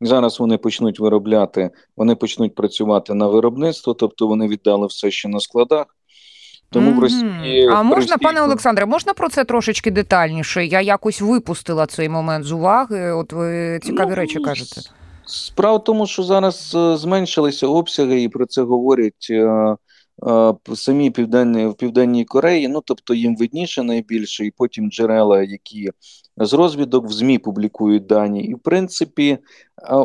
Зараз 0.00 0.40
вони 0.40 0.58
почнуть 0.58 1.00
виробляти, 1.00 1.70
вони 1.96 2.14
почнуть 2.14 2.54
працювати 2.54 3.14
на 3.14 3.26
виробництво, 3.26 3.94
тобто 3.94 4.26
вони 4.26 4.48
віддали 4.48 4.86
все 4.86 5.10
ще 5.10 5.28
на 5.28 5.40
складах. 5.40 5.86
Тому 6.70 6.90
mm-hmm. 6.90 6.96
в 6.96 6.98
Росії 6.98 7.68
а 7.72 7.82
можна, 7.82 7.96
Росії... 7.96 8.16
пане 8.22 8.42
Олександре, 8.42 8.86
можна 8.86 9.12
про 9.12 9.28
це 9.28 9.44
трошечки 9.44 9.90
детальніше? 9.90 10.66
Я 10.66 10.80
якось 10.80 11.20
випустила 11.20 11.86
цей 11.86 12.08
момент 12.08 12.44
з 12.44 12.52
уваги. 12.52 13.12
От 13.12 13.32
ви 13.32 13.78
цікаві 13.82 14.08
ну, 14.08 14.14
речі 14.14 14.38
кажете. 14.38 14.80
Справа 15.26 15.76
в 15.76 15.84
тому, 15.84 16.06
що 16.06 16.22
зараз 16.22 16.74
е, 16.74 16.96
зменшилися 16.96 17.66
обсяги, 17.66 18.22
і 18.22 18.28
про 18.28 18.46
це 18.46 18.62
говорять 18.62 19.26
е, 19.30 19.76
самі 20.74 21.10
південні 21.10 21.66
в 21.66 21.74
південній 21.74 22.24
Кореї, 22.24 22.68
ну 22.68 22.82
тобто 22.84 23.14
їм 23.14 23.36
видніше 23.36 23.82
найбільше, 23.82 24.46
і 24.46 24.50
потім 24.50 24.90
джерела, 24.90 25.42
які 25.42 25.90
з 26.36 26.52
розвідок 26.52 27.06
в 27.06 27.12
ЗМІ 27.12 27.38
публікують 27.38 28.06
дані, 28.06 28.44
і 28.44 28.54
в 28.54 28.58
принципі 28.58 29.38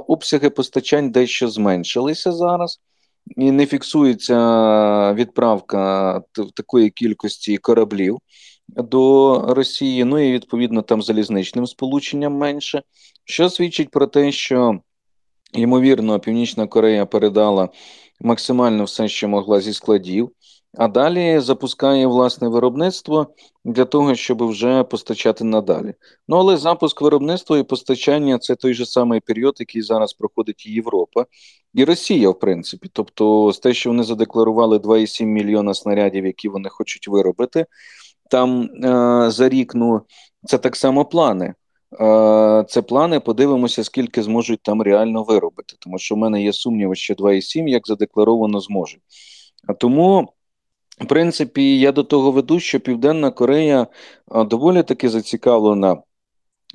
обсяги 0.08 0.50
постачань 0.50 1.12
дещо 1.12 1.50
зменшилися 1.50 2.32
зараз. 2.32 2.80
І 3.38 3.52
не 3.52 3.66
фіксується 3.66 5.14
відправка 5.14 6.22
такої 6.56 6.90
кількості 6.90 7.58
кораблів 7.58 8.18
до 8.68 9.40
Росії, 9.48 10.04
ну 10.04 10.20
і 10.20 10.32
відповідно 10.32 10.82
там 10.82 11.02
залізничним 11.02 11.68
сполученням 11.68 12.34
менше, 12.34 12.84
що 13.26 13.50
свідчить 13.50 13.90
про 13.90 14.08
те, 14.08 14.32
що 14.32 14.80
ймовірно 15.54 16.20
Північна 16.20 16.68
Корея 16.68 17.06
передала 17.06 17.70
максимально 18.24 18.84
все, 18.84 19.08
що 19.08 19.28
могла 19.28 19.62
зі 19.62 19.74
складів, 19.74 20.32
а 20.78 20.88
далі 20.88 21.40
запускає 21.40 22.08
власне 22.08 22.48
виробництво 22.48 23.28
для 23.66 23.86
того, 23.86 24.16
щоб 24.16 24.48
вже 24.48 24.84
постачати 24.84 25.44
надалі. 25.44 25.94
Ну 26.28 26.38
але 26.38 26.58
запуск 26.58 27.02
виробництва 27.02 27.58
і 27.58 27.64
постачання 27.64 28.38
це 28.38 28.56
той 28.56 28.74
же 28.74 28.86
самий 28.86 29.20
період, 29.20 29.56
який 29.60 29.82
зараз 29.82 30.14
проходить 30.14 30.66
і 30.66 30.72
Європа 30.72 31.26
і 31.74 31.84
Росія, 31.84 32.30
в 32.30 32.40
принципі. 32.40 32.90
Тобто, 32.94 33.52
з 33.54 33.60
те, 33.60 33.74
що 33.74 33.90
вони 33.90 34.04
задекларували 34.04 34.78
2,7 34.78 35.26
мільйона 35.26 35.74
снарядів, 35.74 36.26
які 36.26 36.50
вони 36.50 36.70
хочуть 36.70 37.08
виробити, 37.08 37.66
там 38.30 38.62
е- 38.64 39.32
за 39.32 39.50
рік 39.50 39.76
ну 39.76 40.02
це 40.46 40.58
так 40.58 40.76
само 40.76 41.06
плани. 41.06 41.54
Е, 42.02 42.66
це 42.68 42.82
плани. 42.82 43.20
Подивимося, 43.20 43.84
скільки 43.84 44.24
зможуть 44.24 44.64
там 44.64 44.82
реально 44.82 45.24
виробити. 45.24 45.76
Тому 45.80 45.98
що 45.98 46.16
в 46.16 46.18
мене 46.18 46.44
є 46.44 46.54
сумніви, 46.54 46.96
що 46.96 47.14
2,7, 47.14 47.68
як 47.68 47.88
задекларовано, 47.88 48.60
зможуть. 48.60 49.02
А 49.68 49.74
тому, 49.74 50.34
в 51.00 51.06
принципі, 51.06 51.80
я 51.80 51.92
до 51.92 52.04
того 52.04 52.32
веду, 52.32 52.60
що 52.60 52.80
Південна 52.80 53.32
Корея 53.32 53.88
е, 54.36 54.44
доволі 54.44 54.84
таки 54.84 55.10
зацікавлена. 55.10 55.98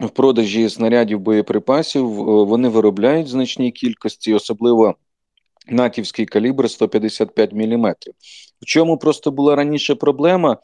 В 0.00 0.10
продажі 0.10 0.70
снарядів 0.70 1.20
боєприпасів 1.20 2.04
е, 2.04 2.44
вони 2.44 2.68
виробляють 2.68 3.28
значні 3.28 3.72
кількості, 3.72 4.34
особливо 4.34 4.94
натівський 5.68 6.26
калібр 6.26 6.70
155 6.70 7.52
мм. 7.52 7.94
В 8.62 8.64
чому 8.64 8.98
просто 8.98 9.30
була 9.30 9.56
раніше 9.56 9.94
проблема? 9.94 10.56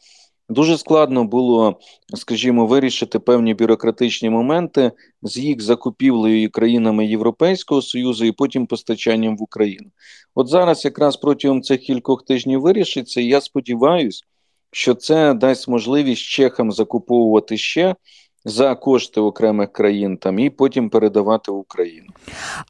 Дуже 0.49 0.79
складно 0.79 1.25
було, 1.25 1.79
скажімо, 2.15 2.67
вирішити 2.67 3.19
певні 3.19 3.55
бюрократичні 3.55 4.31
моменти 4.31 4.93
з 5.23 5.39
їх 5.39 5.63
закупівлею 5.63 6.51
країнами 6.51 7.07
Європейського 7.07 7.83
Союзу 7.83 8.25
і 8.25 8.33
потім 8.33 8.67
постачанням 8.67 9.37
в 9.37 9.43
Україну. 9.43 9.91
От 10.35 10.49
зараз, 10.49 10.85
якраз 10.85 11.17
протягом 11.17 11.63
цих 11.63 11.81
кількох 11.81 12.25
тижнів 12.25 12.61
вирішиться, 12.61 13.21
і 13.21 13.27
я 13.27 13.41
сподіваюся, 13.41 14.25
що 14.71 14.95
це 14.95 15.35
дасть 15.35 15.69
можливість 15.69 16.23
чехам 16.23 16.73
закуповувати 16.73 17.57
ще 17.57 17.95
за 18.45 18.75
кошти 18.75 19.21
окремих 19.21 19.73
країн 19.73 20.17
там 20.17 20.39
і 20.39 20.51
потім 20.51 20.91
передавати 20.91 21.53
в 21.53 21.57
Україну. 21.57 22.07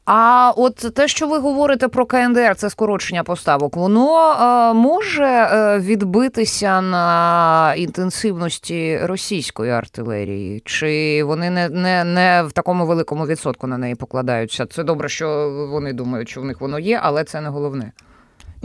А 0.05 0.53
от 0.57 0.75
те, 0.75 1.07
що 1.07 1.27
ви 1.27 1.37
говорите 1.37 1.87
про 1.87 2.05
КНДР, 2.05 2.55
це 2.55 2.69
скорочення 2.69 3.23
поставок, 3.23 3.77
воно 3.77 4.31
е, 4.31 4.73
може 4.73 5.25
е, 5.25 5.79
відбитися 5.79 6.81
на 6.81 7.73
інтенсивності 7.77 8.99
російської 9.03 9.71
артилерії, 9.71 10.61
чи 10.65 11.23
вони 11.23 11.49
не, 11.49 11.69
не, 11.69 12.03
не 12.03 12.43
в 12.47 12.51
такому 12.51 12.85
великому 12.85 13.25
відсотку 13.25 13.67
на 13.67 13.77
неї 13.77 13.95
покладаються? 13.95 14.65
Це 14.65 14.83
добре, 14.83 15.09
що 15.09 15.49
вони 15.71 15.93
думають, 15.93 16.29
що 16.29 16.41
в 16.41 16.45
них 16.45 16.61
воно 16.61 16.79
є, 16.79 16.99
але 17.03 17.23
це 17.23 17.41
не 17.41 17.49
головне. 17.49 17.91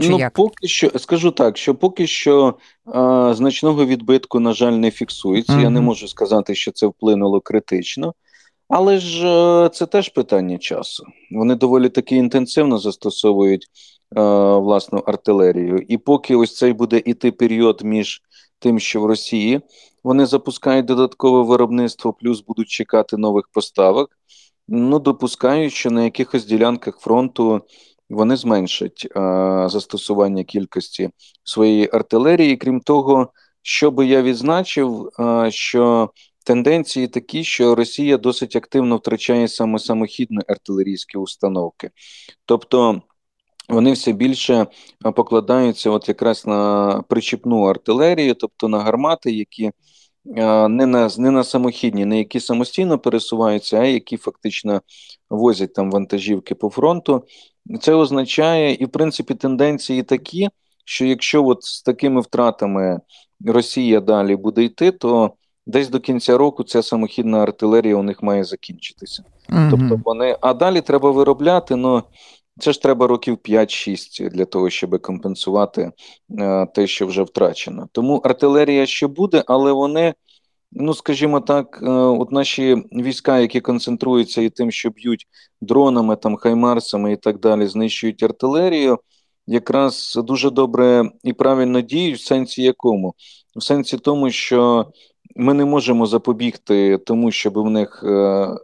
Чи 0.01 0.09
ну, 0.09 0.19
як? 0.19 0.33
поки 0.33 0.67
що 0.67 0.99
скажу 0.99 1.31
так, 1.31 1.57
що 1.57 1.75
поки 1.75 2.07
що 2.07 2.55
а, 2.85 3.33
значного 3.33 3.85
відбитку, 3.85 4.39
на 4.39 4.53
жаль, 4.53 4.71
не 4.71 4.91
фіксується. 4.91 5.53
Mm-hmm. 5.53 5.61
Я 5.61 5.69
не 5.69 5.81
можу 5.81 6.07
сказати, 6.07 6.55
що 6.55 6.71
це 6.71 6.87
вплинуло 6.87 7.41
критично, 7.41 8.13
але 8.67 8.99
ж 8.99 9.27
а, 9.27 9.69
це 9.69 9.85
теж 9.85 10.09
питання 10.09 10.57
часу. 10.57 11.03
Вони 11.31 11.55
доволі 11.55 11.89
таки 11.89 12.15
інтенсивно 12.15 12.77
застосовують 12.77 13.67
а, 14.15 14.21
власну 14.57 14.99
артилерію. 14.99 15.85
І 15.87 15.97
поки 15.97 16.35
ось 16.35 16.55
цей 16.55 16.73
буде 16.73 17.01
іти 17.05 17.31
період 17.31 17.81
між 17.83 18.21
тим, 18.59 18.79
що 18.79 19.01
в 19.01 19.05
Росії 19.05 19.61
вони 20.03 20.25
запускають 20.25 20.85
додаткове 20.85 21.43
виробництво, 21.43 22.13
плюс 22.13 22.41
будуть 22.41 22.67
чекати 22.67 23.17
нових 23.17 23.45
поставок. 23.53 24.09
Ну, 24.67 24.99
допускаю, 24.99 25.69
що 25.69 25.91
на 25.91 26.03
якихось 26.03 26.45
ділянках 26.45 26.99
фронту 26.99 27.61
вони 28.11 28.35
зменшать 28.35 29.07
е, 29.15 29.19
застосування 29.69 30.43
кількості 30.43 31.09
своєї 31.43 31.89
артилерії. 31.93 32.57
Крім 32.57 32.79
того, 32.79 33.31
що 33.61 33.91
би 33.91 34.05
я 34.05 34.21
відзначив, 34.21 35.09
е, 35.19 35.51
що 35.51 36.11
тенденції 36.45 37.07
такі, 37.07 37.43
що 37.43 37.75
Росія 37.75 38.17
досить 38.17 38.55
активно 38.55 38.97
втрачає 38.97 39.47
саме 39.47 39.79
самохідні 39.79 40.39
артилерійські 40.47 41.17
установки, 41.17 41.89
тобто. 42.45 43.01
Вони 43.69 43.91
все 43.91 44.11
більше 44.11 44.67
покладаються 45.15 45.89
от 45.89 46.07
якраз 46.07 46.47
на 46.47 47.03
причіпну 47.09 47.63
артилерію, 47.63 48.35
тобто 48.35 48.67
на 48.67 48.79
гармати, 48.79 49.31
які 49.31 49.71
не 50.25 50.85
на 50.85 51.09
не 51.17 51.31
на 51.31 51.43
самохідні, 51.43 52.05
не 52.05 52.17
які 52.17 52.39
самостійно 52.39 52.99
пересуваються, 52.99 53.77
а 53.77 53.85
які 53.85 54.17
фактично 54.17 54.81
возять 55.29 55.73
там 55.73 55.91
вантажівки 55.91 56.55
по 56.55 56.69
фронту. 56.69 57.23
Це 57.81 57.93
означає, 57.93 58.73
і 58.73 58.85
в 58.85 58.89
принципі 58.89 59.35
тенденції 59.35 60.03
такі, 60.03 60.49
що 60.85 61.05
якщо 61.05 61.45
от 61.45 61.63
з 61.63 61.81
такими 61.81 62.21
втратами 62.21 62.99
Росія 63.45 63.99
далі 63.99 64.35
буде 64.35 64.63
йти, 64.63 64.91
то 64.91 65.33
десь 65.65 65.89
до 65.89 65.99
кінця 65.99 66.37
року 66.37 66.63
ця 66.63 66.83
самохідна 66.83 67.43
артилерія 67.43 67.95
у 67.95 68.03
них 68.03 68.23
має 68.23 68.43
закінчитися. 68.43 69.23
mm 69.49 69.69
Тобто 69.71 70.01
вони, 70.05 70.37
а 70.41 70.53
далі 70.53 70.81
треба 70.81 71.11
виробляти. 71.11 71.75
ну 71.75 72.03
це 72.59 72.71
ж 72.71 72.81
треба 72.81 73.07
років 73.07 73.37
5-6 73.37 74.29
для 74.29 74.45
того, 74.45 74.69
щоб 74.69 75.01
компенсувати 75.01 75.91
е, 76.39 76.65
те, 76.65 76.87
що 76.87 77.07
вже 77.07 77.23
втрачено. 77.23 77.89
Тому 77.91 78.17
артилерія 78.17 78.85
ще 78.85 79.07
буде, 79.07 79.43
але 79.47 79.71
вони, 79.71 80.13
ну 80.71 80.93
скажімо 80.93 81.39
так, 81.39 81.79
е, 81.83 81.89
от 81.91 82.31
наші 82.31 82.75
війська, 82.91 83.39
які 83.39 83.61
концентруються 83.61 84.41
і 84.41 84.49
тим, 84.49 84.71
що 84.71 84.89
б'ють 84.89 85.27
дронами, 85.61 86.15
там 86.15 86.35
хаймарсами 86.35 87.13
і 87.13 87.17
так 87.17 87.39
далі, 87.39 87.67
знищують 87.67 88.23
артилерію, 88.23 88.99
якраз 89.47 90.19
дуже 90.23 90.49
добре 90.49 91.11
і 91.23 91.33
правильно 91.33 91.81
діють 91.81 92.19
в 92.19 92.25
сенсі 92.25 92.63
якому? 92.63 93.15
В 93.55 93.63
сенсі 93.63 93.97
тому, 93.97 94.31
що 94.31 94.85
ми 95.35 95.53
не 95.53 95.65
можемо 95.65 96.05
запобігти 96.05 96.97
тому, 96.97 97.31
щоб 97.31 97.57
в 97.57 97.69
них, 97.69 98.03
е, 98.03 98.09
е, 98.09 98.57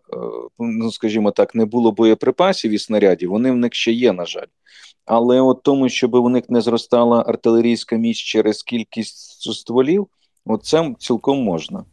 ну 0.60 0.92
скажімо 0.92 1.32
так, 1.32 1.56
не 1.56 1.66
було 1.66 1.92
боєприпасів 1.92 2.72
і 2.72 2.80
снарядів. 2.80 3.30
Вони 3.30 3.52
в 3.52 3.58
них 3.58 3.74
ще 3.74 3.92
є, 3.92 4.14
на 4.14 4.26
жаль. 4.26 4.48
Але 5.06 5.42
от 5.42 5.64
тому, 5.64 5.90
щоб 5.90 6.14
у 6.16 6.30
них 6.30 6.50
не 6.50 6.62
зростала 6.62 7.24
артилерійська 7.28 7.96
міць 7.96 8.18
через 8.18 8.64
кількість 8.64 9.42
стволів, 9.54 10.08
от 10.46 10.66
це 10.66 10.94
цілком 11.00 11.44
можна. 11.44 11.84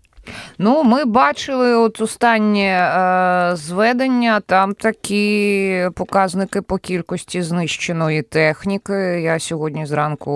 Ну, 0.58 0.84
ми 0.84 1.04
бачили 1.04 1.74
от 1.74 2.00
останнє 2.00 2.60
е, 2.60 3.56
зведення, 3.56 4.40
там 4.40 4.74
такі 4.74 5.88
показники 5.94 6.62
по 6.62 6.78
кількості 6.78 7.42
знищеної 7.42 8.22
техніки. 8.22 8.92
Я 9.22 9.38
сьогодні 9.38 9.86
зранку 9.86 10.30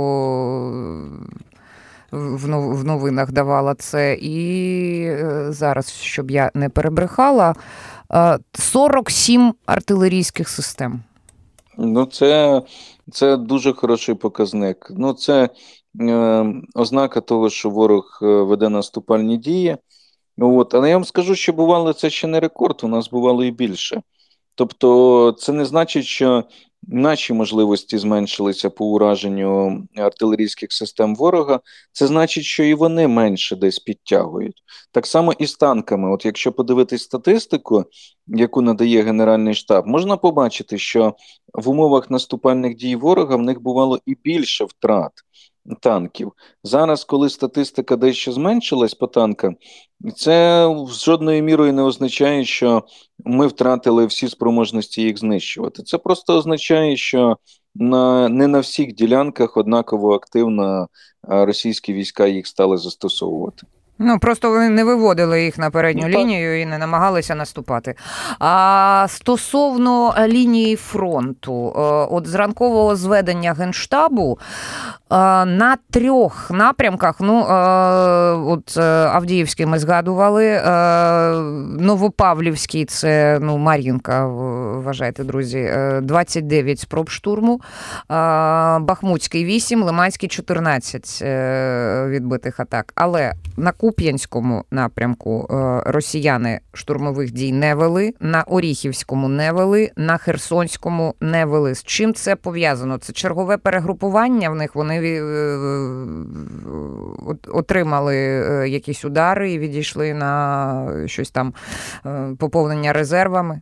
в 2.12 2.85
новинах 2.85 3.33
давала 3.33 3.75
це. 3.75 4.14
І 4.14 5.03
е, 5.05 5.47
зараз, 5.49 5.92
щоб 5.92 6.31
я 6.31 6.51
не 6.55 6.68
перебрехала, 6.68 7.55
47 8.55 9.49
е, 9.49 9.53
артилерійських 9.66 10.49
систем. 10.49 11.03
Ну, 11.79 12.07
це 12.07 12.62
це 13.12 13.37
дуже 13.37 13.73
хороший 13.73 14.14
показник. 14.14 14.87
Ну, 14.90 15.12
це 15.12 15.49
е, 16.01 16.47
ознака 16.75 17.21
того, 17.21 17.51
що 17.51 17.71
ворог 17.71 18.18
е, 18.23 18.27
веде 18.27 18.68
наступальні 18.68 19.37
дії. 19.37 19.77
От. 20.38 20.75
Але 20.75 20.88
я 20.88 20.97
вам 20.97 21.05
скажу, 21.05 21.35
що 21.35 21.53
бувало 21.53 21.92
це 21.92 22.11
ще 22.11 22.27
не 22.27 22.40
рекорд, 22.40 22.81
у 22.83 22.88
нас 22.88 23.11
бувало 23.11 23.44
і 23.44 23.51
більше. 23.51 24.03
Тобто, 24.55 25.33
це 25.38 25.53
не 25.53 25.64
значить, 25.64 26.05
що 26.05 26.44
Наші 26.83 27.33
можливості 27.33 27.99
зменшилися 27.99 28.71
по 28.71 28.87
ураженню 28.87 29.83
артилерійських 29.97 30.73
систем 30.73 31.17
ворога. 31.17 31.61
Це 31.93 32.07
значить, 32.07 32.45
що 32.45 32.64
і 32.64 32.75
вони 32.75 33.09
менше 33.09 33.57
десь 33.57 33.79
підтягують. 33.79 34.62
Так 34.93 35.07
само 35.07 35.33
і 35.38 35.47
з 35.47 35.55
танками. 35.55 36.14
От 36.14 36.25
якщо 36.25 36.53
подивитись 36.53 37.03
статистику, 37.03 37.85
яку 38.27 38.62
надає 38.62 39.03
Генеральний 39.03 39.55
штаб, 39.55 39.87
можна 39.87 40.17
побачити, 40.17 40.79
що 40.79 41.14
в 41.55 41.69
умовах 41.69 42.11
наступальних 42.11 42.77
дій 42.77 42.97
ворога 42.97 43.37
в 43.37 43.43
них 43.43 43.62
бувало 43.62 43.99
і 44.07 44.17
більше 44.25 44.64
втрат 44.64 45.12
танків. 45.81 46.33
Зараз, 46.64 47.05
коли 47.05 47.31
статистика 47.31 47.97
дещо 47.97 48.33
зменшилась 48.33 48.94
по 48.94 49.07
танкам, 49.07 49.57
це 50.16 50.68
жодною 50.90 51.42
мірою 51.42 51.73
не 51.73 51.83
означає, 51.83 52.44
що 52.44 52.83
ми 53.25 53.47
втратили 53.47 54.07
всі 54.07 54.29
спроможності 54.29 55.03
їх 55.03 55.18
знищувати. 55.18 55.83
Це 55.83 55.99
просто 55.99 56.37
означає, 56.37 56.97
що 56.97 57.37
на 57.75 58.29
не 58.29 58.47
на 58.47 58.61
всіх 58.61 58.94
ділянках 58.94 59.57
однаково 59.57 60.14
активно 60.14 60.88
російські 61.23 61.92
війська 61.92 62.27
їх 62.27 62.47
стали 62.47 62.77
застосовувати. 62.77 63.66
Ну 63.99 64.18
просто 64.18 64.51
вони 64.51 64.68
не 64.68 64.85
виводили 64.85 65.44
їх 65.44 65.59
на 65.59 65.71
передню 65.71 66.09
ну, 66.09 66.09
лінію 66.09 66.61
і 66.61 66.66
не 66.66 66.79
намагалися 66.79 67.35
наступати. 67.35 67.94
А 68.38 69.07
стосовно 69.09 70.14
лінії 70.27 70.77
фронту, 70.77 71.73
е, 71.77 71.81
от 72.11 72.27
з 72.27 72.35
ранкового 72.35 72.97
зведення 72.97 73.53
генштабу 73.53 74.38
е, 75.08 75.08
на 75.11 75.77
трьох 75.90 76.51
напрямках, 76.51 77.16
ну 77.21 77.40
е, 77.40 77.53
от 78.33 78.77
Авдіївський 78.79 79.66
ми 79.66 79.79
згадували, 79.79 80.62
Новопавлівський, 81.81 82.85
це 82.85 83.38
ну 83.42 83.59
Мар'їнка, 83.59 84.27
вважайте, 84.27 85.25
друзі, 85.25 85.73
29 86.03 86.79
спроб 86.79 87.11
штурму, 87.11 87.61
Бахмутський 88.81 89.44
8, 89.44 89.83
Лиманський 89.83 90.29
14 90.29 91.23
відбитих 92.09 92.61
атак. 92.61 92.92
Але 92.94 93.35
на 93.57 93.73
Куп'янському 93.73 94.64
напрямку 94.71 95.49
е, 95.51 95.83
росіяни 95.87 96.61
штурмових 96.73 97.33
дій 97.33 97.53
не 97.53 97.75
вели, 97.75 98.14
на 98.21 98.42
Оріхівському 98.42 99.29
не 99.29 99.53
вели, 99.53 99.90
на 99.97 100.18
Херсонському 100.18 101.14
не 101.21 101.44
вели. 101.44 101.75
З 101.75 101.85
чим 101.85 102.14
це 102.14 102.37
пов'язано? 102.37 102.99
Це 102.99 103.12
чергове 103.12 103.57
перегрупування 103.57 104.51
в 104.51 104.55
них. 104.55 104.75
Вони 104.75 104.97
е, 105.06 105.58
отримали 107.52 108.16
е, 108.16 108.68
якісь 108.68 109.04
удари 109.04 109.52
і 109.52 109.58
відійшли 109.58 110.14
на 110.14 111.04
щось 111.06 111.30
там 111.30 111.54
поповнення 112.38 112.92
резервами. 112.92 113.61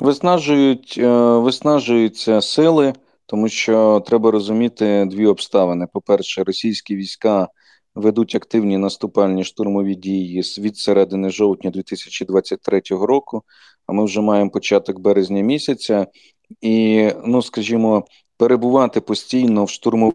Виснажують, 0.00 0.98
виснажуються 1.42 2.40
сили, 2.40 2.92
тому 3.26 3.48
що 3.48 4.02
треба 4.06 4.30
розуміти 4.30 5.06
дві 5.10 5.26
обставини: 5.26 5.86
по-перше, 5.92 6.44
російські 6.44 6.96
війська 6.96 7.48
ведуть 7.96 8.34
активні 8.34 8.78
наступальні 8.78 9.44
штурмові 9.44 9.94
дії 9.94 10.42
від 10.58 10.76
середини 10.76 11.30
жовтня 11.30 11.70
2023 11.70 12.82
року. 12.90 13.42
А 13.86 13.92
ми 13.92 14.04
вже 14.04 14.20
маємо 14.20 14.50
початок 14.50 15.00
березня 15.00 15.40
місяця, 15.42 16.06
і, 16.60 17.08
ну 17.24 17.42
скажімо, 17.42 18.04
перебувати 18.36 19.00
постійно 19.00 19.64
в 19.64 19.70
штурмових 19.70 20.14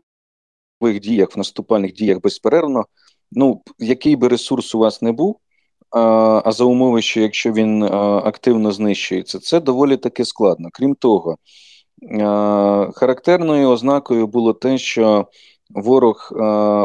діях, 0.89 1.35
в 1.35 1.37
наступальних 1.37 1.93
діях 1.93 2.21
безперервно. 2.21 2.85
ну, 3.31 3.61
який 3.79 4.15
би 4.15 4.27
ресурс 4.27 4.75
у 4.75 4.79
вас 4.79 5.01
не 5.01 5.11
був, 5.11 5.39
а, 5.89 5.99
а 6.45 6.51
за 6.51 6.63
умови, 6.63 7.01
що 7.01 7.21
якщо 7.21 7.51
він 7.53 7.83
активно 7.83 8.71
знищується, 8.71 9.39
це 9.39 9.59
доволі 9.59 9.97
таки 9.97 10.25
складно. 10.25 10.69
Крім 10.73 10.95
того, 10.95 11.37
характерною 12.93 13.69
ознакою 13.69 14.27
було 14.27 14.53
те, 14.53 14.77
що 14.77 15.27
ворог, 15.69 16.29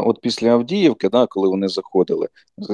от 0.05 0.21
після 0.21 0.49
Авдіївки, 0.49 1.09
да, 1.09 1.27
коли 1.27 1.49
вони 1.49 1.67
заходили, 1.67 2.27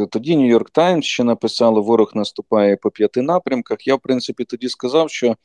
тоді 0.09 0.37
Нью-Йорк 0.37 0.69
Таймс 0.71 1.05
ще 1.05 1.23
написали: 1.23 1.81
ворог 1.81 2.11
наступає 2.15 2.75
по 2.75 2.91
п'яти 2.91 3.21
напрямках. 3.21 3.87
Я, 3.87 3.95
в 3.95 3.99
принципі, 3.99 4.43
тоді 4.43 4.69
сказав, 4.69 5.09
що. 5.09 5.35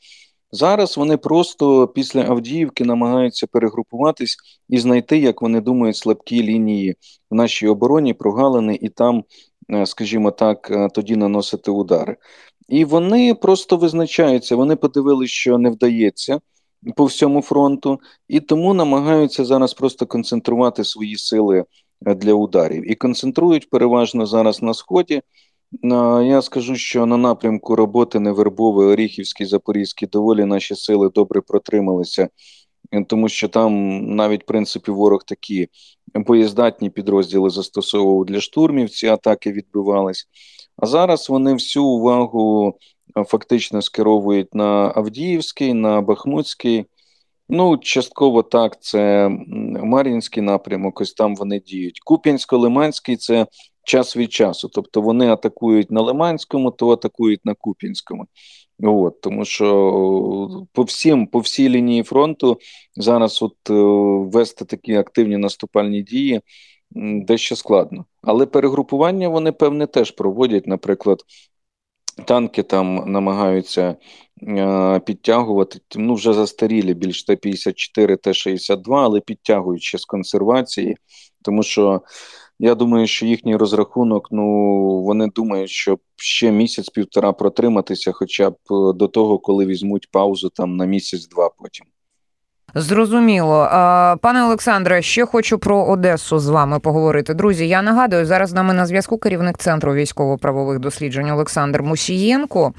Зараз 0.51 0.97
вони 0.97 1.17
просто 1.17 1.87
після 1.87 2.21
Авдіївки 2.21 2.83
намагаються 2.83 3.47
перегрупуватись 3.47 4.37
і 4.69 4.79
знайти, 4.79 5.17
як 5.17 5.41
вони 5.41 5.61
думають, 5.61 5.97
слабкі 5.97 6.43
лінії 6.43 6.95
в 7.31 7.35
нашій 7.35 7.67
обороні, 7.67 8.13
прогалини, 8.13 8.79
і 8.81 8.89
там, 8.89 9.23
е, 9.71 9.85
скажімо 9.85 10.31
так, 10.31 10.71
е, 10.71 10.87
тоді 10.93 11.15
наносити 11.15 11.71
удари. 11.71 12.17
І 12.69 12.85
вони 12.85 13.35
просто 13.35 13.77
визначаються. 13.77 14.55
Вони 14.55 14.75
подивилися, 14.75 15.33
що 15.33 15.57
не 15.57 15.69
вдається 15.69 16.39
по 16.95 17.05
всьому 17.05 17.41
фронту, 17.41 17.99
і 18.27 18.39
тому 18.39 18.73
намагаються 18.73 19.45
зараз 19.45 19.73
просто 19.73 20.05
концентрувати 20.05 20.83
свої 20.83 21.17
сили 21.17 21.65
е, 22.05 22.15
для 22.15 22.33
ударів 22.33 22.91
і 22.91 22.95
концентрують 22.95 23.69
переважно 23.69 24.25
зараз 24.25 24.61
на 24.61 24.73
сході. 24.73 25.21
Я 26.23 26.41
скажу, 26.41 26.75
що 26.75 27.05
на 27.05 27.17
напрямку 27.17 27.75
роботи 27.75 28.19
Невербовий, 28.19 28.87
Оріхівський, 28.87 29.45
Запорізький 29.45 30.07
доволі 30.07 30.45
наші 30.45 30.75
сили 30.75 31.09
добре 31.09 31.41
протрималися, 31.41 32.29
тому 33.07 33.29
що 33.29 33.47
там 33.47 33.99
навіть 34.15 34.43
в 34.43 34.45
принципі 34.45 34.91
ворог 34.91 35.23
такі 35.23 35.67
боєздатні 36.15 36.89
підрозділи 36.89 37.49
застосовував 37.49 38.25
для 38.25 38.41
штурмів. 38.41 38.89
Ці 38.89 39.07
атаки 39.07 39.51
відбивались. 39.51 40.27
А 40.77 40.85
зараз 40.85 41.29
вони 41.29 41.53
всю 41.53 41.85
увагу 41.85 42.73
фактично 43.27 43.81
скеровують 43.81 44.55
на 44.55 44.93
Авдіївський, 44.95 45.73
на 45.73 46.01
Бахмутський. 46.01 46.85
Ну, 47.49 47.77
частково 47.77 48.43
так, 48.43 48.81
це 48.81 49.29
Мар'їнський 49.83 50.43
напрямок, 50.43 51.01
ось 51.01 51.13
там 51.13 51.35
вони 51.35 51.59
діють. 51.59 52.01
Куп'янсько-Лиманський 52.05 53.17
це 53.17 53.47
час 53.89 54.17
від 54.17 54.33
часу. 54.33 54.69
Тобто 54.69 55.01
вони 55.01 55.29
атакують 55.29 55.91
на 55.91 56.01
Лиманському, 56.01 56.71
то 56.71 56.89
атакують 56.89 57.45
на 57.45 57.53
Куп'янському. 57.53 58.25
От, 58.83 59.21
Тому 59.21 59.45
що 59.45 60.65
по 60.73 60.83
всім, 60.83 61.27
по 61.27 61.39
всій 61.39 61.69
лінії 61.69 62.03
фронту 62.03 62.59
зараз 62.95 63.41
от 63.41 63.69
е, 63.69 63.73
вести 64.29 64.65
такі 64.65 64.95
активні 64.95 65.37
наступальні 65.37 66.01
дії 66.01 66.41
дещо 67.25 67.55
складно. 67.55 68.05
Але 68.21 68.45
перегрупування 68.45 69.29
вони, 69.29 69.51
певне, 69.51 69.87
теж 69.87 70.11
проводять. 70.11 70.67
Наприклад, 70.67 71.19
танки 72.25 72.63
там 72.63 73.03
намагаються 73.11 73.95
е, 74.47 74.99
підтягувати, 74.99 75.79
ну 75.95 76.13
вже 76.13 76.33
застарілі 76.33 76.93
більш 76.93 77.23
Т-54, 77.23 78.17
Т-62, 78.17 78.95
але 78.95 79.19
підтягують 79.19 79.83
ще 79.83 79.97
з 79.97 80.05
консервації, 80.05 80.97
тому 81.43 81.63
що 81.63 82.01
я 82.59 82.75
думаю, 82.75 83.07
що 83.07 83.25
їхній 83.25 83.55
розрахунок, 83.55 84.27
ну 84.31 84.45
вони 85.01 85.27
думають, 85.35 85.69
що 85.69 85.97
ще 86.15 86.51
місяць-півтора 86.51 87.31
протриматися, 87.31 88.11
хоча 88.11 88.49
б 88.49 88.53
е, 88.53 88.93
до 88.93 89.07
того, 89.07 89.39
коли 89.39 89.65
візьмуть 89.65 90.11
паузу 90.11 90.49
там 90.49 90.77
на 90.77 90.85
місяць-два 90.85 91.49
потім. 91.57 91.85
Зрозуміло, 92.75 93.67
пане 94.21 94.43
Олександре, 94.43 95.01
ще 95.01 95.25
хочу 95.25 95.59
про 95.59 95.83
Одесу 95.83 96.39
з 96.39 96.49
вами 96.49 96.79
поговорити. 96.79 97.33
Друзі, 97.33 97.67
я 97.67 97.81
нагадую, 97.81 98.25
зараз 98.25 98.49
з 98.49 98.53
нами 98.53 98.73
на 98.73 98.85
зв'язку 98.85 99.17
керівник 99.17 99.57
центру 99.57 99.93
військово-правових 99.93 100.79
досліджень 100.79 101.29
Олександр 101.29 101.81
Мусієнко. 101.81 102.73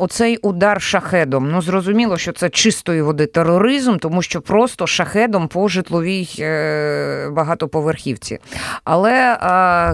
Оцей 0.00 0.38
удар 0.42 0.82
шахедом. 0.82 1.50
Ну 1.50 1.62
зрозуміло, 1.62 2.18
що 2.18 2.32
це 2.32 2.50
чистої 2.50 3.02
води 3.02 3.26
тероризм, 3.26 3.96
тому 3.96 4.22
що 4.22 4.40
просто 4.40 4.86
шахедом 4.86 5.48
по 5.48 5.68
житловій 5.68 6.28
е, 6.38 7.28
багатоповерхівці. 7.32 8.38
Але 8.84 9.38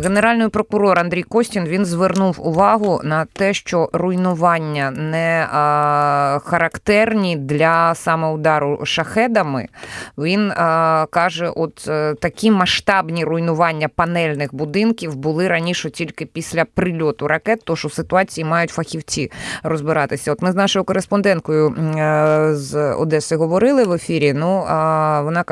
генеральний 0.05 0.49
прокурор 0.49 0.99
Андрій 0.99 1.23
Костін 1.23 1.65
він 1.65 1.85
звернув 1.85 2.49
увагу 2.49 3.01
на 3.05 3.25
те, 3.25 3.55
що 3.55 3.89
руйнування 3.93 4.91
не 4.91 5.47
характерні 6.45 7.37
для 7.37 7.95
саме 7.95 8.29
удару 8.29 8.81
шахедами. 8.85 9.69
Він 10.19 10.53
каже: 11.11 11.49
от 11.57 11.89
е, 11.89 12.15
такі 12.15 12.51
масштабні 12.51 13.25
руйнування 13.25 13.89
панельних 13.89 14.55
будинків 14.55 15.17
були 15.17 15.49
раніше 15.49 15.91
тільки 15.91 16.27
після 16.27 16.65
прильоту 16.65 17.29
ракет, 17.29 17.61
тож 17.65 17.85
у 17.85 17.91
ситуації 17.91 18.45
мають 18.45 18.71
фахівці 18.71 19.31
розбиратися. 19.63 20.33
От 20.33 20.43
ми 20.43 20.53
з 20.53 20.55
нашою 20.55 20.85
кореспонденткою 20.85 21.69
е, 21.69 22.55
з 22.55 22.93
Одеси 22.95 23.37
говорили 23.37 23.85
в 23.85 23.93
ефірі. 23.93 24.33
Ну 24.33 24.59
вона 25.25 25.45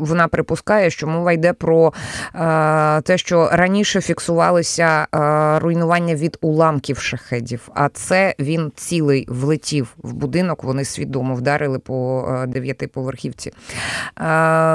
вона 0.00 0.28
припускає, 0.28 0.90
що 0.90 1.06
мова 1.06 1.32
йде 1.32 1.52
про 1.52 1.92
е, 2.34 3.00
те, 3.00 3.18
що 3.18 3.48
раніше 3.52 4.00
фіксувалися 4.00 5.06
е, 5.14 5.58
руйнування 5.58 6.14
від 6.14 6.38
уламків 6.40 6.98
шахедів. 6.98 7.68
А 7.74 7.88
це 7.88 8.34
він 8.38 8.72
цілий 8.76 9.26
влетів 9.28 9.94
в 10.02 10.12
будинок. 10.12 10.64
Вони 10.64 10.84
свідомо 10.84 11.34
вдарили 11.34 11.78
по 11.78 12.28
дев'ятиповерхівці. 12.48 13.52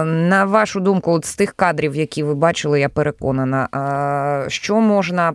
На 0.05 0.45
вашу 0.47 0.79
думку, 0.79 1.11
от 1.11 1.25
з 1.25 1.35
тих 1.35 1.53
кадрів, 1.53 1.95
які 1.95 2.23
ви 2.23 2.35
бачили, 2.35 2.79
я 2.79 2.89
переконана, 2.89 3.67
що 4.47 4.75
можна 4.75 5.33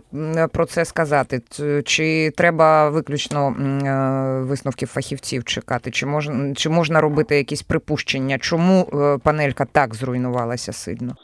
про 0.51 0.65
це 0.65 0.85
сказати? 0.85 1.41
Чи 1.85 2.33
треба 2.37 2.89
виключно? 2.89 3.12
Виключно 3.13 3.47
е, 3.47 4.43
висновків 4.43 4.87
фахівців 4.87 5.43
чекати? 5.43 5.91
Чи 5.91 6.05
можна 6.05 6.53
чи 6.55 6.69
можна 6.69 7.01
робити 7.01 7.37
якісь 7.37 7.61
припущення? 7.61 8.39
Чому 8.39 8.81
е, 8.93 9.17
панелька 9.23 9.65
так 9.65 9.95
зруйнувалася 9.95 10.73
сильно? 10.73 11.15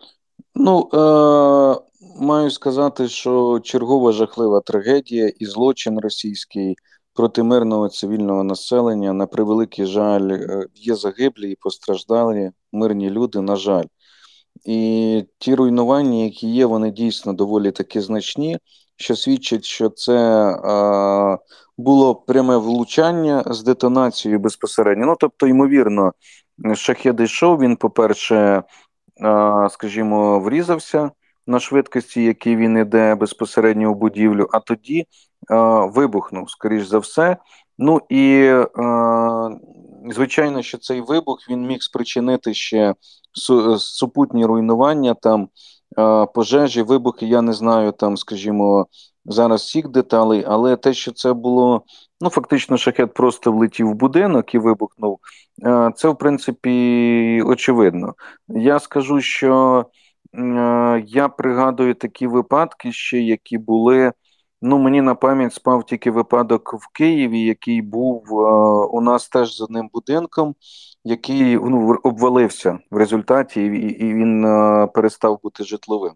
Ну 0.55 0.89
е- 0.93 1.81
маю 2.21 2.51
сказати, 2.51 3.07
що 3.07 3.59
чергова 3.63 4.11
жахлива 4.11 4.61
трагедія 4.61 5.31
і 5.39 5.45
злочин 5.45 5.99
російський 5.99 6.75
проти 7.13 7.43
мирного 7.43 7.89
цивільного 7.89 8.43
населення 8.43 9.13
на 9.13 9.25
превеликий 9.25 9.85
жаль 9.85 10.29
е, 10.31 10.65
є 10.75 10.95
загиблі 10.95 11.51
і 11.51 11.57
постраждалі 11.61 12.51
мирні 12.71 13.09
люди. 13.09 13.41
На 13.41 13.55
жаль. 13.55 13.85
І 14.65 15.23
ті 15.37 15.55
руйнування, 15.55 16.23
які 16.23 16.47
є, 16.47 16.65
вони 16.65 16.91
дійсно 16.91 17.33
доволі 17.33 17.71
таки 17.71 18.01
значні, 18.01 18.57
що 18.99 19.15
свідчить, 19.15 19.65
що 19.65 19.89
це 19.89 20.13
е, 20.49 21.37
було 21.77 22.15
пряме 22.15 22.57
влучання 22.57 23.43
з 23.47 23.63
детонацією 23.63 24.39
безпосередньо. 24.39 25.05
Ну, 25.05 25.15
тобто, 25.19 25.47
ймовірно, 25.47 26.13
шахед 26.75 27.19
йшов, 27.19 27.59
він, 27.59 27.75
по-перше, 27.75 28.63
скажімо, 29.69 30.39
врізався 30.39 31.11
на 31.47 31.59
швидкості, 31.59 32.23
які 32.23 32.55
він 32.55 32.77
іде 32.77 33.15
безпосередньо 33.15 33.93
в 33.93 33.95
будівлю, 33.95 34.47
а 34.51 34.59
тоді 34.59 35.05
вибухнув, 35.95 36.49
скоріш 36.49 36.85
за 36.87 36.99
все. 36.99 37.37
Ну 37.77 38.01
і 38.09 38.51
звичайно, 40.11 40.61
що 40.61 40.77
цей 40.77 41.01
вибух 41.01 41.39
він 41.49 41.67
міг 41.67 41.81
спричинити 41.81 42.53
ще 42.53 42.95
супутні 43.77 44.45
руйнування 44.45 45.13
там. 45.13 45.49
Пожежі, 46.33 46.81
вибухи, 46.81 47.25
я 47.25 47.41
не 47.41 47.53
знаю 47.53 47.91
там, 47.91 48.17
скажімо, 48.17 48.87
зараз 49.25 49.61
всіх 49.61 49.87
деталей, 49.87 50.43
але 50.47 50.75
те, 50.75 50.93
що 50.93 51.11
це 51.11 51.33
було, 51.33 51.83
ну 52.21 52.29
фактично, 52.29 52.77
шахет 52.77 53.13
просто 53.13 53.51
влетів 53.51 53.89
в 53.89 53.95
будинок 53.95 54.55
і 54.55 54.59
вибухнув, 54.59 55.19
це 55.95 56.09
в 56.09 56.17
принципі 56.17 57.41
очевидно. 57.45 58.13
Я 58.47 58.79
скажу, 58.79 59.21
що 59.21 59.85
я 61.05 61.29
пригадую 61.37 61.95
такі 61.95 62.27
випадки, 62.27 62.91
ще 62.91 63.19
які 63.19 63.57
були. 63.57 64.11
Ну, 64.61 64.77
мені 64.77 65.01
на 65.01 65.15
пам'ять 65.15 65.53
спав 65.53 65.85
тільки 65.85 66.11
випадок 66.11 66.73
в 66.73 66.93
Києві, 66.93 67.41
який 67.41 67.81
був 67.81 68.39
е, 68.39 68.87
у 68.91 69.01
нас 69.01 69.29
теж 69.29 69.55
з 69.55 69.61
одним 69.61 69.89
будинком, 69.93 70.55
який 71.03 71.55
ну, 71.55 71.97
обвалився 72.03 72.79
в 72.91 72.97
результаті, 72.97 73.61
і, 73.61 74.05
і 74.05 74.13
він 74.13 74.45
е, 74.45 74.87
перестав 74.87 75.39
бути 75.43 75.63
житловим. 75.63 76.13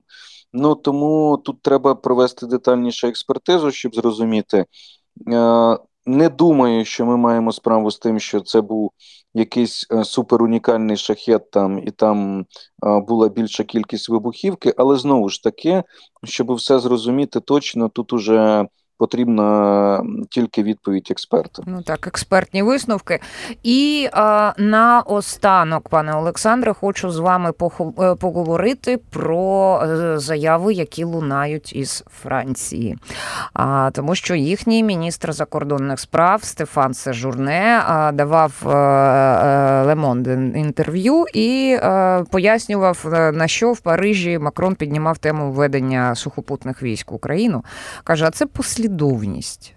Ну 0.54 0.76
тому 0.76 1.38
тут 1.46 1.62
треба 1.62 1.96
провести 1.96 2.46
детальнішу 2.46 3.08
експертизу, 3.08 3.72
щоб 3.72 3.96
зрозуміти. 3.96 4.66
Е, 5.34 5.78
не 6.06 6.30
думаю, 6.30 6.86
що 6.86 7.06
ми 7.06 7.18
маємо 7.18 7.52
справу 7.52 7.92
з 7.92 8.00
тим, 8.00 8.20
що 8.20 8.42
це 8.42 8.62
був 8.62 8.92
якийсь 9.34 9.88
е, 9.92 10.04
суперунікальний 10.04 10.98
шахет 10.98 11.52
там 11.52 11.80
і 11.80 11.92
там 11.92 12.42
е, 12.42 12.46
була 13.08 13.30
більша 13.30 13.64
кількість 13.64 14.10
вибухівки, 14.10 14.74
але 14.78 14.98
знову 14.98 15.30
ж 15.30 15.44
таки, 15.44 15.84
щоб 16.24 16.54
все 16.54 16.80
зрозуміти 16.80 17.40
точно, 17.40 17.90
тут 17.90 18.14
уже 18.14 18.68
потрібна 19.04 20.04
тільки 20.30 20.64
відповідь 20.64 21.08
експерта. 21.12 21.64
Ну 21.66 21.82
так, 21.82 22.08
експертні 22.08 22.64
висновки. 22.64 23.20
І 23.64 24.10
а, 24.14 24.54
на 24.58 25.02
останок, 25.02 25.90
пане 25.90 26.16
Олександре, 26.16 26.74
хочу 26.74 27.12
з 27.12 27.20
вами 27.20 27.50
е, 27.50 28.16
поговорити 28.16 29.00
про 29.10 29.82
е, 29.84 30.20
заяви, 30.20 30.74
які 30.74 31.04
лунають 31.04 31.76
із 31.76 32.04
Франції, 32.22 32.98
а, 33.54 33.92
тому 33.94 34.16
що 34.16 34.36
їхній 34.36 34.84
міністр 34.84 35.34
закордонних 35.34 36.00
справ 36.00 36.44
Стефан 36.44 36.94
Сежурне 36.94 37.84
а, 37.88 38.12
давав 38.12 38.54
Лемонд 39.88 40.28
інтерв'ю 40.56 41.26
і 41.34 41.78
а, 41.82 42.24
пояснював 42.32 43.06
на 43.34 43.48
що 43.48 43.72
в 43.72 43.80
Парижі 43.80 44.40
Макрон 44.40 44.76
піднімав 44.76 45.18
тему 45.18 45.52
введення 45.52 46.16
сухопутних 46.16 46.84
військ 46.84 47.12
в 47.12 47.16
Україну. 47.16 47.64
Каже, 48.04 48.26
а 48.26 48.32
це 48.32 48.46
послідовність. 48.94 49.74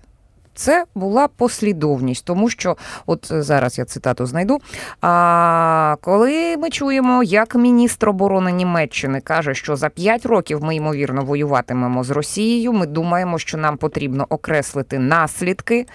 Це 0.56 0.84
була 0.94 1.28
послідовність, 1.28 2.24
тому 2.24 2.50
що, 2.50 2.76
от 3.06 3.26
зараз 3.30 3.78
я 3.78 3.84
цитату 3.84 4.26
знайду. 4.26 4.58
А 5.00 5.96
коли 6.00 6.56
ми 6.56 6.70
чуємо, 6.70 7.22
як 7.22 7.54
міністр 7.54 8.08
оборони 8.08 8.52
Німеччини 8.52 9.20
каже, 9.20 9.54
що 9.54 9.76
за 9.76 9.88
5 9.88 10.26
років 10.26 10.64
ми 10.64 10.76
ймовірно 10.76 11.24
воюватимемо 11.24 12.04
з 12.04 12.10
Росією, 12.10 12.72
ми 12.72 12.86
думаємо, 12.86 13.38
що 13.38 13.58
нам 13.58 13.76
потрібно 13.76 14.26
окреслити 14.28 14.98
наслідки, 14.98 15.86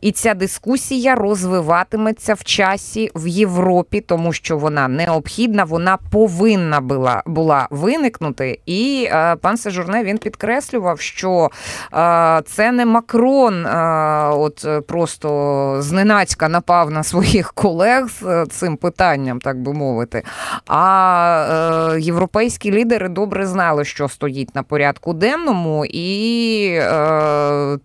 і 0.00 0.12
ця 0.12 0.34
дискусія 0.34 1.14
розвиватиметься 1.14 2.34
в 2.34 2.44
часі 2.44 3.10
в 3.14 3.26
Європі, 3.26 4.00
тому 4.00 4.32
що 4.32 4.58
вона 4.58 4.88
необхідна, 4.88 5.64
вона 5.64 5.98
повинна 6.10 6.80
була 6.80 7.22
була 7.26 7.68
виникнути. 7.70 8.60
І 8.66 9.08
а, 9.12 9.36
пан 9.36 9.56
Сежурне 9.56 10.04
він 10.04 10.18
підкреслював, 10.18 11.00
що 11.00 11.50
а, 11.90 12.42
це 12.46 12.72
не 12.72 12.86
Макрон. 12.86 13.66
А, 13.66 14.09
от 14.34 14.64
е, 14.64 14.80
просто 14.80 15.76
зненацька 15.82 16.48
напав 16.48 16.90
на 16.90 17.02
своїх 17.02 17.52
колег 17.52 18.08
з 18.08 18.22
е, 18.22 18.46
цим 18.46 18.76
питанням, 18.76 19.40
так 19.40 19.62
би 19.62 19.72
мовити. 19.72 20.22
А 20.66 21.92
е, 21.94 22.00
європейські 22.00 22.72
лідери 22.72 23.08
добре 23.08 23.46
знали, 23.46 23.84
що 23.84 24.08
стоїть 24.08 24.54
на 24.54 24.62
порядку 24.62 25.14
денному, 25.14 25.84
і 25.84 26.80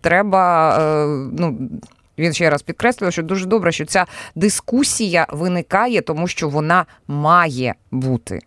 треба. 0.00 0.78
Ну, 1.38 1.58
він 2.18 2.32
ще 2.32 2.50
раз 2.50 2.62
підкреслює, 2.62 3.10
що 3.10 3.22
дуже 3.22 3.46
добре, 3.46 3.72
що 3.72 3.84
ця 3.84 4.06
дискусія 4.34 5.26
виникає, 5.30 6.00
тому 6.00 6.28
що 6.28 6.48
вона 6.48 6.86
має 7.08 7.74
бути. 7.90 8.40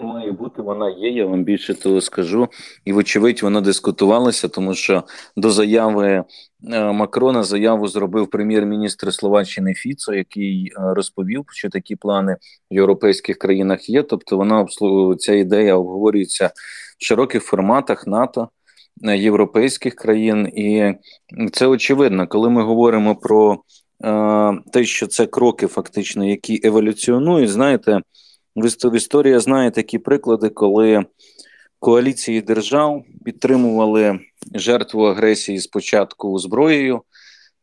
Вона 0.00 0.12
має 0.12 0.32
бути, 0.32 0.62
вона 0.62 0.90
є. 0.90 1.10
Я 1.10 1.26
вам 1.26 1.44
більше 1.44 1.74
того 1.74 2.00
скажу. 2.00 2.48
І, 2.84 2.92
вочевидь, 2.92 3.42
воно 3.42 3.60
дискутувалося, 3.60 4.48
тому 4.48 4.74
що 4.74 5.04
до 5.36 5.50
заяви 5.50 6.24
е, 6.72 6.92
Макрона 6.92 7.42
заяву 7.42 7.88
зробив 7.88 8.30
прем'єр-міністр 8.30 9.14
Словаччини 9.14 9.74
Фіцо, 9.74 10.14
який 10.14 10.66
е, 10.66 10.72
розповів, 10.76 11.44
що 11.48 11.68
такі 11.70 11.96
плани 11.96 12.36
в 12.70 12.74
європейських 12.74 13.38
країнах 13.38 13.88
є. 13.88 14.02
Тобто, 14.02 14.36
вона 14.36 14.66
ця 15.18 15.34
ідея 15.34 15.76
обговорюється 15.76 16.50
в 16.98 17.04
широких 17.04 17.42
форматах 17.42 18.06
НАТО. 18.06 18.48
Е, 19.04 19.16
європейських 19.18 19.94
країн, 19.94 20.46
і 20.46 20.94
це 21.52 21.66
очевидно, 21.66 22.28
коли 22.28 22.50
ми 22.50 22.62
говоримо 22.62 23.16
про 23.16 23.62
е, 24.04 24.58
те, 24.72 24.84
що 24.84 25.06
це 25.06 25.26
кроки, 25.26 25.66
фактично, 25.66 26.24
які 26.24 26.60
еволюціонують, 26.64 27.50
знаєте, 27.50 28.00
в 28.56 28.96
історії 28.96 29.38
знає 29.38 29.70
такі 29.70 29.98
приклади, 29.98 30.48
коли 30.48 31.04
коаліції 31.78 32.40
держав 32.40 33.04
підтримували 33.24 34.20
жертву 34.54 35.02
агресії 35.02 35.60
спочатку 35.60 36.38
зброєю, 36.38 37.02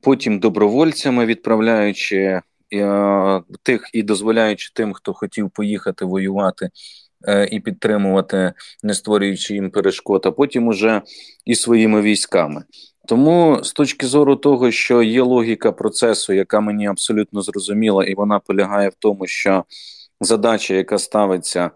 потім 0.02 0.40
добровольцями, 0.40 1.26
відправляючи 1.26 2.42
е, 2.74 3.42
тих 3.64 3.90
і 3.94 4.04
дозволяючи 4.04 4.72
тим, 4.76 4.94
хто 4.94 5.14
хотів 5.14 5.50
поїхати 5.50 6.06
воювати. 6.06 6.70
Е, 7.28 7.48
і 7.52 7.60
підтримувати, 7.60 8.54
не 8.84 8.94
створюючи 8.94 9.54
їм 9.54 9.72
перешкод, 9.72 10.26
а 10.26 10.32
потім 10.32 10.68
уже 10.68 11.02
і 11.46 11.56
своїми 11.56 12.02
військами. 12.02 12.64
Тому 13.08 13.60
з 13.64 13.74
точки 13.74 14.06
зору 14.08 14.36
того, 14.36 14.72
що 14.72 15.04
є 15.04 15.22
логіка 15.22 15.72
процесу, 15.72 16.34
яка 16.34 16.60
мені 16.60 16.88
абсолютно 16.88 17.42
зрозуміла, 17.42 18.06
і 18.06 18.14
вона 18.14 18.40
полягає 18.40 18.90
в 18.90 18.94
тому, 19.00 19.28
що 19.28 19.64
задача, 20.22 20.74
яка 20.74 20.98
ставиться 21.00 21.72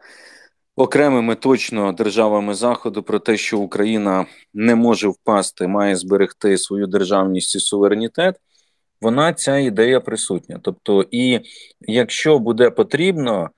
окремими 0.76 1.36
точно 1.36 1.92
державами 1.92 2.54
Заходу, 2.54 3.04
про 3.04 3.20
те, 3.20 3.38
що 3.38 3.60
Україна 3.60 4.26
не 4.54 4.76
може 4.76 5.08
впасти, 5.08 5.68
має 5.68 5.96
зберегти 5.96 6.58
свою 6.58 6.88
державність 6.88 7.56
і 7.56 7.60
суверенітет. 7.60 8.36
Вона 9.02 9.34
ця 9.34 9.58
ідея 9.58 10.00
присутня. 10.00 10.60
Тобто, 10.64 11.06
і 11.12 11.40
якщо 11.82 12.40
буде 12.40 12.70
потрібно 12.70 13.50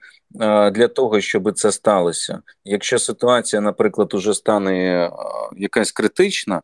е, 0.42 0.72
для 0.72 0.88
того, 0.88 1.22
щоб 1.22 1.54
це 1.54 1.72
сталося, 1.72 2.42
якщо 2.66 3.00
ситуація, 3.00 3.62
наприклад, 3.62 4.14
уже 4.14 4.34
стане 4.34 4.74
е, 4.74 5.12
якась 5.58 5.92
критична 5.92 6.56
е, 6.56 6.62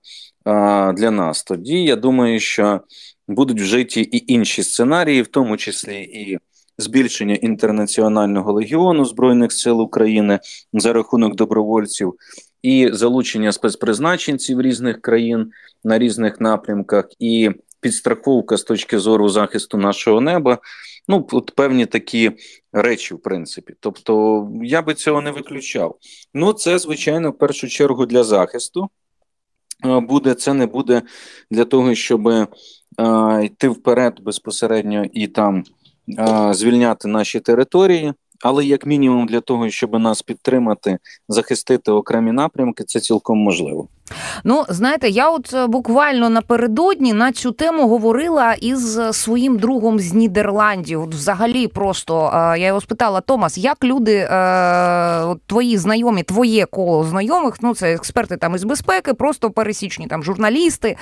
для 0.93 1.11
нас, 1.11 1.43
тоді 1.43 1.83
я 1.83 1.95
думаю, 1.95 2.39
що 2.39 2.81
будуть 3.27 3.61
вжиті 3.61 4.01
і 4.01 4.33
інші 4.33 4.63
сценарії, 4.63 5.21
в 5.21 5.27
тому 5.27 5.57
числі 5.57 6.01
і 6.01 6.39
збільшення 6.77 7.35
інтернаціонального 7.35 8.53
легіону 8.53 9.05
збройних 9.05 9.51
сил 9.51 9.81
України 9.81 10.39
за 10.73 10.93
рахунок 10.93 11.35
добровольців 11.35 12.13
і 12.61 12.89
залучення 12.93 13.51
спецпризначенців 13.51 14.61
різних 14.61 15.01
країн 15.01 15.51
на 15.83 15.99
різних 15.99 16.41
напрямках, 16.41 17.05
і 17.19 17.51
підстраховка 17.79 18.57
з 18.57 18.63
точки 18.63 18.99
зору 18.99 19.29
захисту 19.29 19.77
нашого 19.77 20.21
неба. 20.21 20.59
Ну, 21.07 21.27
от 21.31 21.51
певні 21.55 21.85
такі 21.85 22.31
речі, 22.73 23.13
в 23.13 23.21
принципі. 23.21 23.73
Тобто, 23.79 24.47
я 24.63 24.81
би 24.81 24.93
цього 24.93 25.21
не 25.21 25.31
виключав. 25.31 25.97
Ну, 26.33 26.53
це 26.53 26.79
звичайно 26.79 27.31
в 27.31 27.37
першу 27.37 27.67
чергу 27.67 28.05
для 28.05 28.23
захисту. 28.23 28.89
Буде 29.83 30.33
це 30.33 30.53
не 30.53 30.65
буде 30.65 31.01
для 31.51 31.65
того, 31.65 31.95
щоб 31.95 32.27
е, 32.27 32.47
йти 33.43 33.69
вперед 33.69 34.19
безпосередньо 34.21 35.05
і 35.13 35.27
там 35.27 35.63
звільняти 36.51 37.07
наші 37.07 37.39
території, 37.39 38.13
але 38.41 38.65
як 38.65 38.85
мінімум 38.85 39.25
для 39.25 39.41
того, 39.41 39.69
щоб 39.69 39.99
нас 39.99 40.21
підтримати, 40.21 40.97
захистити 41.29 41.91
окремі 41.91 42.31
напрямки, 42.31 42.83
це 42.83 42.99
цілком 42.99 43.37
можливо. 43.37 43.87
Ну, 44.43 44.65
знаєте, 44.69 45.09
я 45.09 45.29
от 45.29 45.53
е, 45.53 45.67
буквально 45.67 46.29
напередодні 46.29 47.13
на 47.13 47.31
цю 47.31 47.51
тему 47.51 47.87
говорила 47.87 48.53
із 48.53 48.99
своїм 49.11 49.57
другом 49.57 49.99
з 49.99 50.13
Нідерландів. 50.13 51.01
От 51.01 51.15
Взагалі, 51.15 51.67
просто 51.67 52.31
е, 52.33 52.59
я 52.59 52.67
його 52.67 52.81
спитала, 52.81 53.21
Томас, 53.21 53.57
як 53.57 53.83
люди, 53.83 54.15
е, 54.15 55.35
твої 55.47 55.77
знайомі, 55.77 56.23
твоє 56.23 56.65
коло 56.65 57.03
знайомих, 57.03 57.55
ну 57.61 57.75
це 57.75 57.93
експерти 57.93 58.37
там 58.37 58.55
із 58.55 58.63
безпеки, 58.63 59.13
просто 59.13 59.51
пересічні 59.51 60.07
там 60.07 60.23
журналісти. 60.23 60.97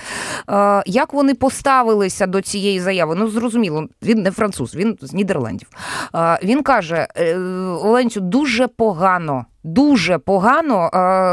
Як 0.85 1.13
вони 1.13 1.33
поставилися 1.33 2.27
до 2.27 2.41
цієї 2.41 2.79
заяви? 2.79 3.15
Ну, 3.15 3.29
зрозуміло, 3.29 3.87
він 4.01 4.21
не 4.21 4.31
француз, 4.31 4.75
він 4.75 4.97
з 5.01 5.13
Нідерландів. 5.13 5.67
Він 6.43 6.63
каже: 6.63 7.07
Оленцю, 7.81 8.21
дуже 8.21 8.67
погано 8.67 9.45
дуже 9.63 10.17
погано. 10.17 10.89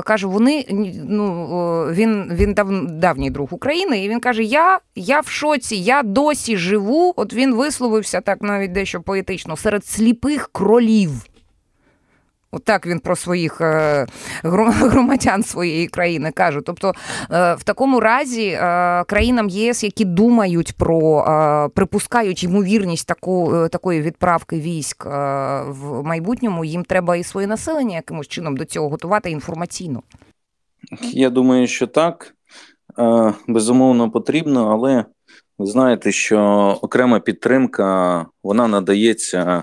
Каже, 0.07 0.27
вони 0.27 0.67
ну 1.09 1.47
він 1.93 2.33
він 2.33 2.55
дав, 2.55 2.87
давній 2.87 3.31
друг 3.31 3.49
України, 3.51 4.05
і 4.05 4.09
він 4.09 4.21
каже: 4.21 4.43
Я 4.43 4.79
я 4.95 5.21
в 5.21 5.29
шоці, 5.29 5.77
я 5.77 6.03
досі 6.03 6.57
живу. 6.57 7.13
От 7.17 7.35
він 7.35 7.55
висловився 7.55 8.21
так 8.21 8.43
навіть 8.43 8.73
дещо 8.73 9.01
поетично 9.01 9.57
серед 9.57 9.87
сліпих 9.87 10.51
кролів. 10.53 11.30
Отак 12.53 12.87
він 12.87 13.01
про 13.01 13.17
своїх 13.17 13.61
е, 13.61 14.07
громадян 14.43 15.43
своєї 15.43 15.87
країни 15.87 16.31
каже. 16.31 16.61
Тобто, 16.67 16.93
е, 17.33 17.55
в 17.55 17.63
такому 17.63 18.01
разі 18.01 18.47
е, 18.47 19.05
країнам 19.05 19.49
ЄС, 19.49 19.85
які 19.85 20.05
думають 20.05 20.73
про 20.73 21.71
припускають 21.75 22.45
ймовірність 22.45 23.07
таку, 23.07 23.69
такої 23.73 24.03
відправки 24.03 24.61
військ 24.61 25.07
в 25.67 26.03
майбутньому, 26.05 26.65
їм 26.65 26.85
треба 26.85 27.17
і 27.17 27.25
своє 27.25 27.47
населення 27.47 27.97
якимось 27.97 28.29
чином 28.29 28.57
до 28.57 28.65
цього 28.65 28.89
готувати 28.89 29.31
інформаційно. 29.31 30.03
Я 31.03 31.31
думаю, 31.31 31.67
що 31.67 31.87
так 31.87 32.35
безумовно 33.49 34.11
потрібно, 34.11 34.73
але 34.73 35.05
ви 35.59 35.67
знаєте, 35.67 36.13
що 36.13 36.41
окрема 36.83 37.21
підтримка 37.21 38.27
вона 38.43 38.69
надається 38.69 39.63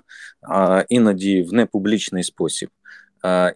іноді 0.89 1.41
в 1.41 1.53
непублічний 1.53 2.23
спосіб. 2.23 2.69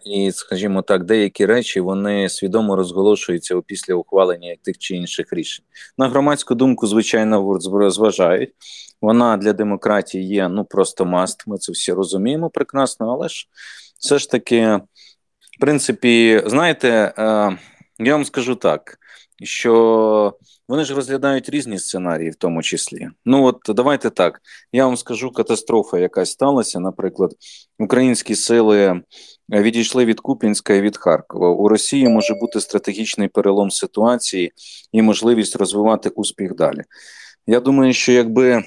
І, 0.04 0.32
скажімо 0.32 0.82
так, 0.82 1.04
деякі 1.04 1.46
речі 1.46 1.80
вони 1.80 2.28
свідомо 2.28 2.76
розголошуються 2.76 3.60
після 3.66 3.94
ухвалення 3.94 4.56
тих 4.62 4.78
чи 4.78 4.96
інших 4.96 5.32
рішень. 5.32 5.64
На 5.98 6.08
громадську 6.08 6.54
думку, 6.54 6.86
звичайно, 6.86 7.60
зважають. 7.90 8.50
Вона 9.00 9.36
для 9.36 9.52
демократії 9.52 10.26
є 10.26 10.48
ну 10.48 10.64
просто 10.64 11.04
маст. 11.04 11.46
Ми 11.46 11.58
це 11.58 11.72
всі 11.72 11.92
розуміємо 11.92 12.50
прекрасно, 12.50 13.12
але 13.12 13.28
ж 13.28 13.48
все 13.98 14.18
ж 14.18 14.30
таки, 14.30 14.80
в 15.56 15.60
принципі, 15.60 16.42
знаєте, 16.46 17.14
Я 17.98 18.12
вам 18.12 18.24
скажу 18.24 18.54
так, 18.54 18.98
що 19.42 20.34
вони 20.68 20.84
ж 20.84 20.94
розглядають 20.94 21.48
різні 21.48 21.78
сценарії, 21.78 22.30
в 22.30 22.34
тому 22.34 22.62
числі. 22.62 23.08
Ну 23.24 23.44
от 23.44 23.58
давайте 23.68 24.10
так. 24.10 24.40
Я 24.72 24.86
вам 24.86 24.96
скажу 24.96 25.30
катастрофа, 25.30 25.98
яка 25.98 26.26
сталася. 26.26 26.80
Наприклад, 26.80 27.32
українські 27.78 28.34
сили 28.34 29.02
відійшли 29.50 30.04
від 30.04 30.20
Купінська 30.20 30.74
і 30.74 30.80
від 30.80 30.96
Харкова. 30.96 31.48
У 31.48 31.68
Росії 31.68 32.08
може 32.08 32.34
бути 32.34 32.60
стратегічний 32.60 33.28
перелом 33.28 33.70
ситуації 33.70 34.52
і 34.92 35.02
можливість 35.02 35.56
розвивати 35.56 36.08
успіх 36.08 36.54
далі. 36.54 36.82
Я 37.46 37.60
думаю, 37.60 37.92
що 37.92 38.12
якби 38.12 38.64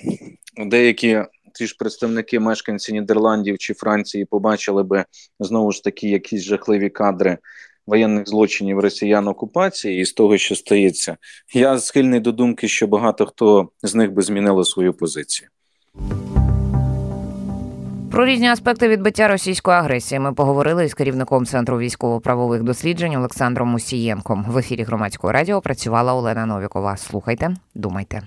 деякі 0.57 1.23
ті 1.53 1.67
ж 1.67 1.75
представники 1.79 2.39
мешканці 2.39 2.93
Нідерландів 2.93 3.57
чи 3.57 3.73
Франції 3.73 4.25
побачили 4.25 4.83
би 4.83 5.05
знову 5.39 5.71
ж 5.71 5.83
таки 5.83 6.09
якісь 6.09 6.43
жахливі 6.43 6.89
кадри 6.89 7.37
воєнних 7.87 8.27
злочинів 8.27 8.79
росіян 8.79 9.27
окупації 9.27 10.01
і 10.01 10.05
з 10.05 10.13
того, 10.13 10.37
що 10.37 10.55
стається, 10.55 11.17
я 11.53 11.79
схильний 11.79 12.19
до 12.19 12.31
думки, 12.31 12.67
що 12.67 12.87
багато 12.87 13.25
хто 13.25 13.69
з 13.83 13.95
них 13.95 14.11
би 14.11 14.21
змінило 14.21 14.63
свою 14.63 14.93
позицію. 14.93 15.49
Про 18.11 18.25
різні 18.25 18.47
аспекти 18.47 18.87
відбиття 18.87 19.27
російської 19.27 19.77
агресії 19.77 20.19
ми 20.19 20.33
поговорили 20.33 20.85
із 20.85 20.93
керівником 20.93 21.45
центру 21.45 21.77
військово-правових 21.77 22.63
досліджень 22.63 23.15
Олександром 23.15 23.67
Мусієнком. 23.67 24.45
В 24.49 24.57
ефірі 24.57 24.83
громадського 24.83 25.33
радіо 25.33 25.61
працювала 25.61 26.13
Олена 26.13 26.45
Новікова. 26.45 26.97
Слухайте, 26.97 27.55
думайте. 27.75 28.21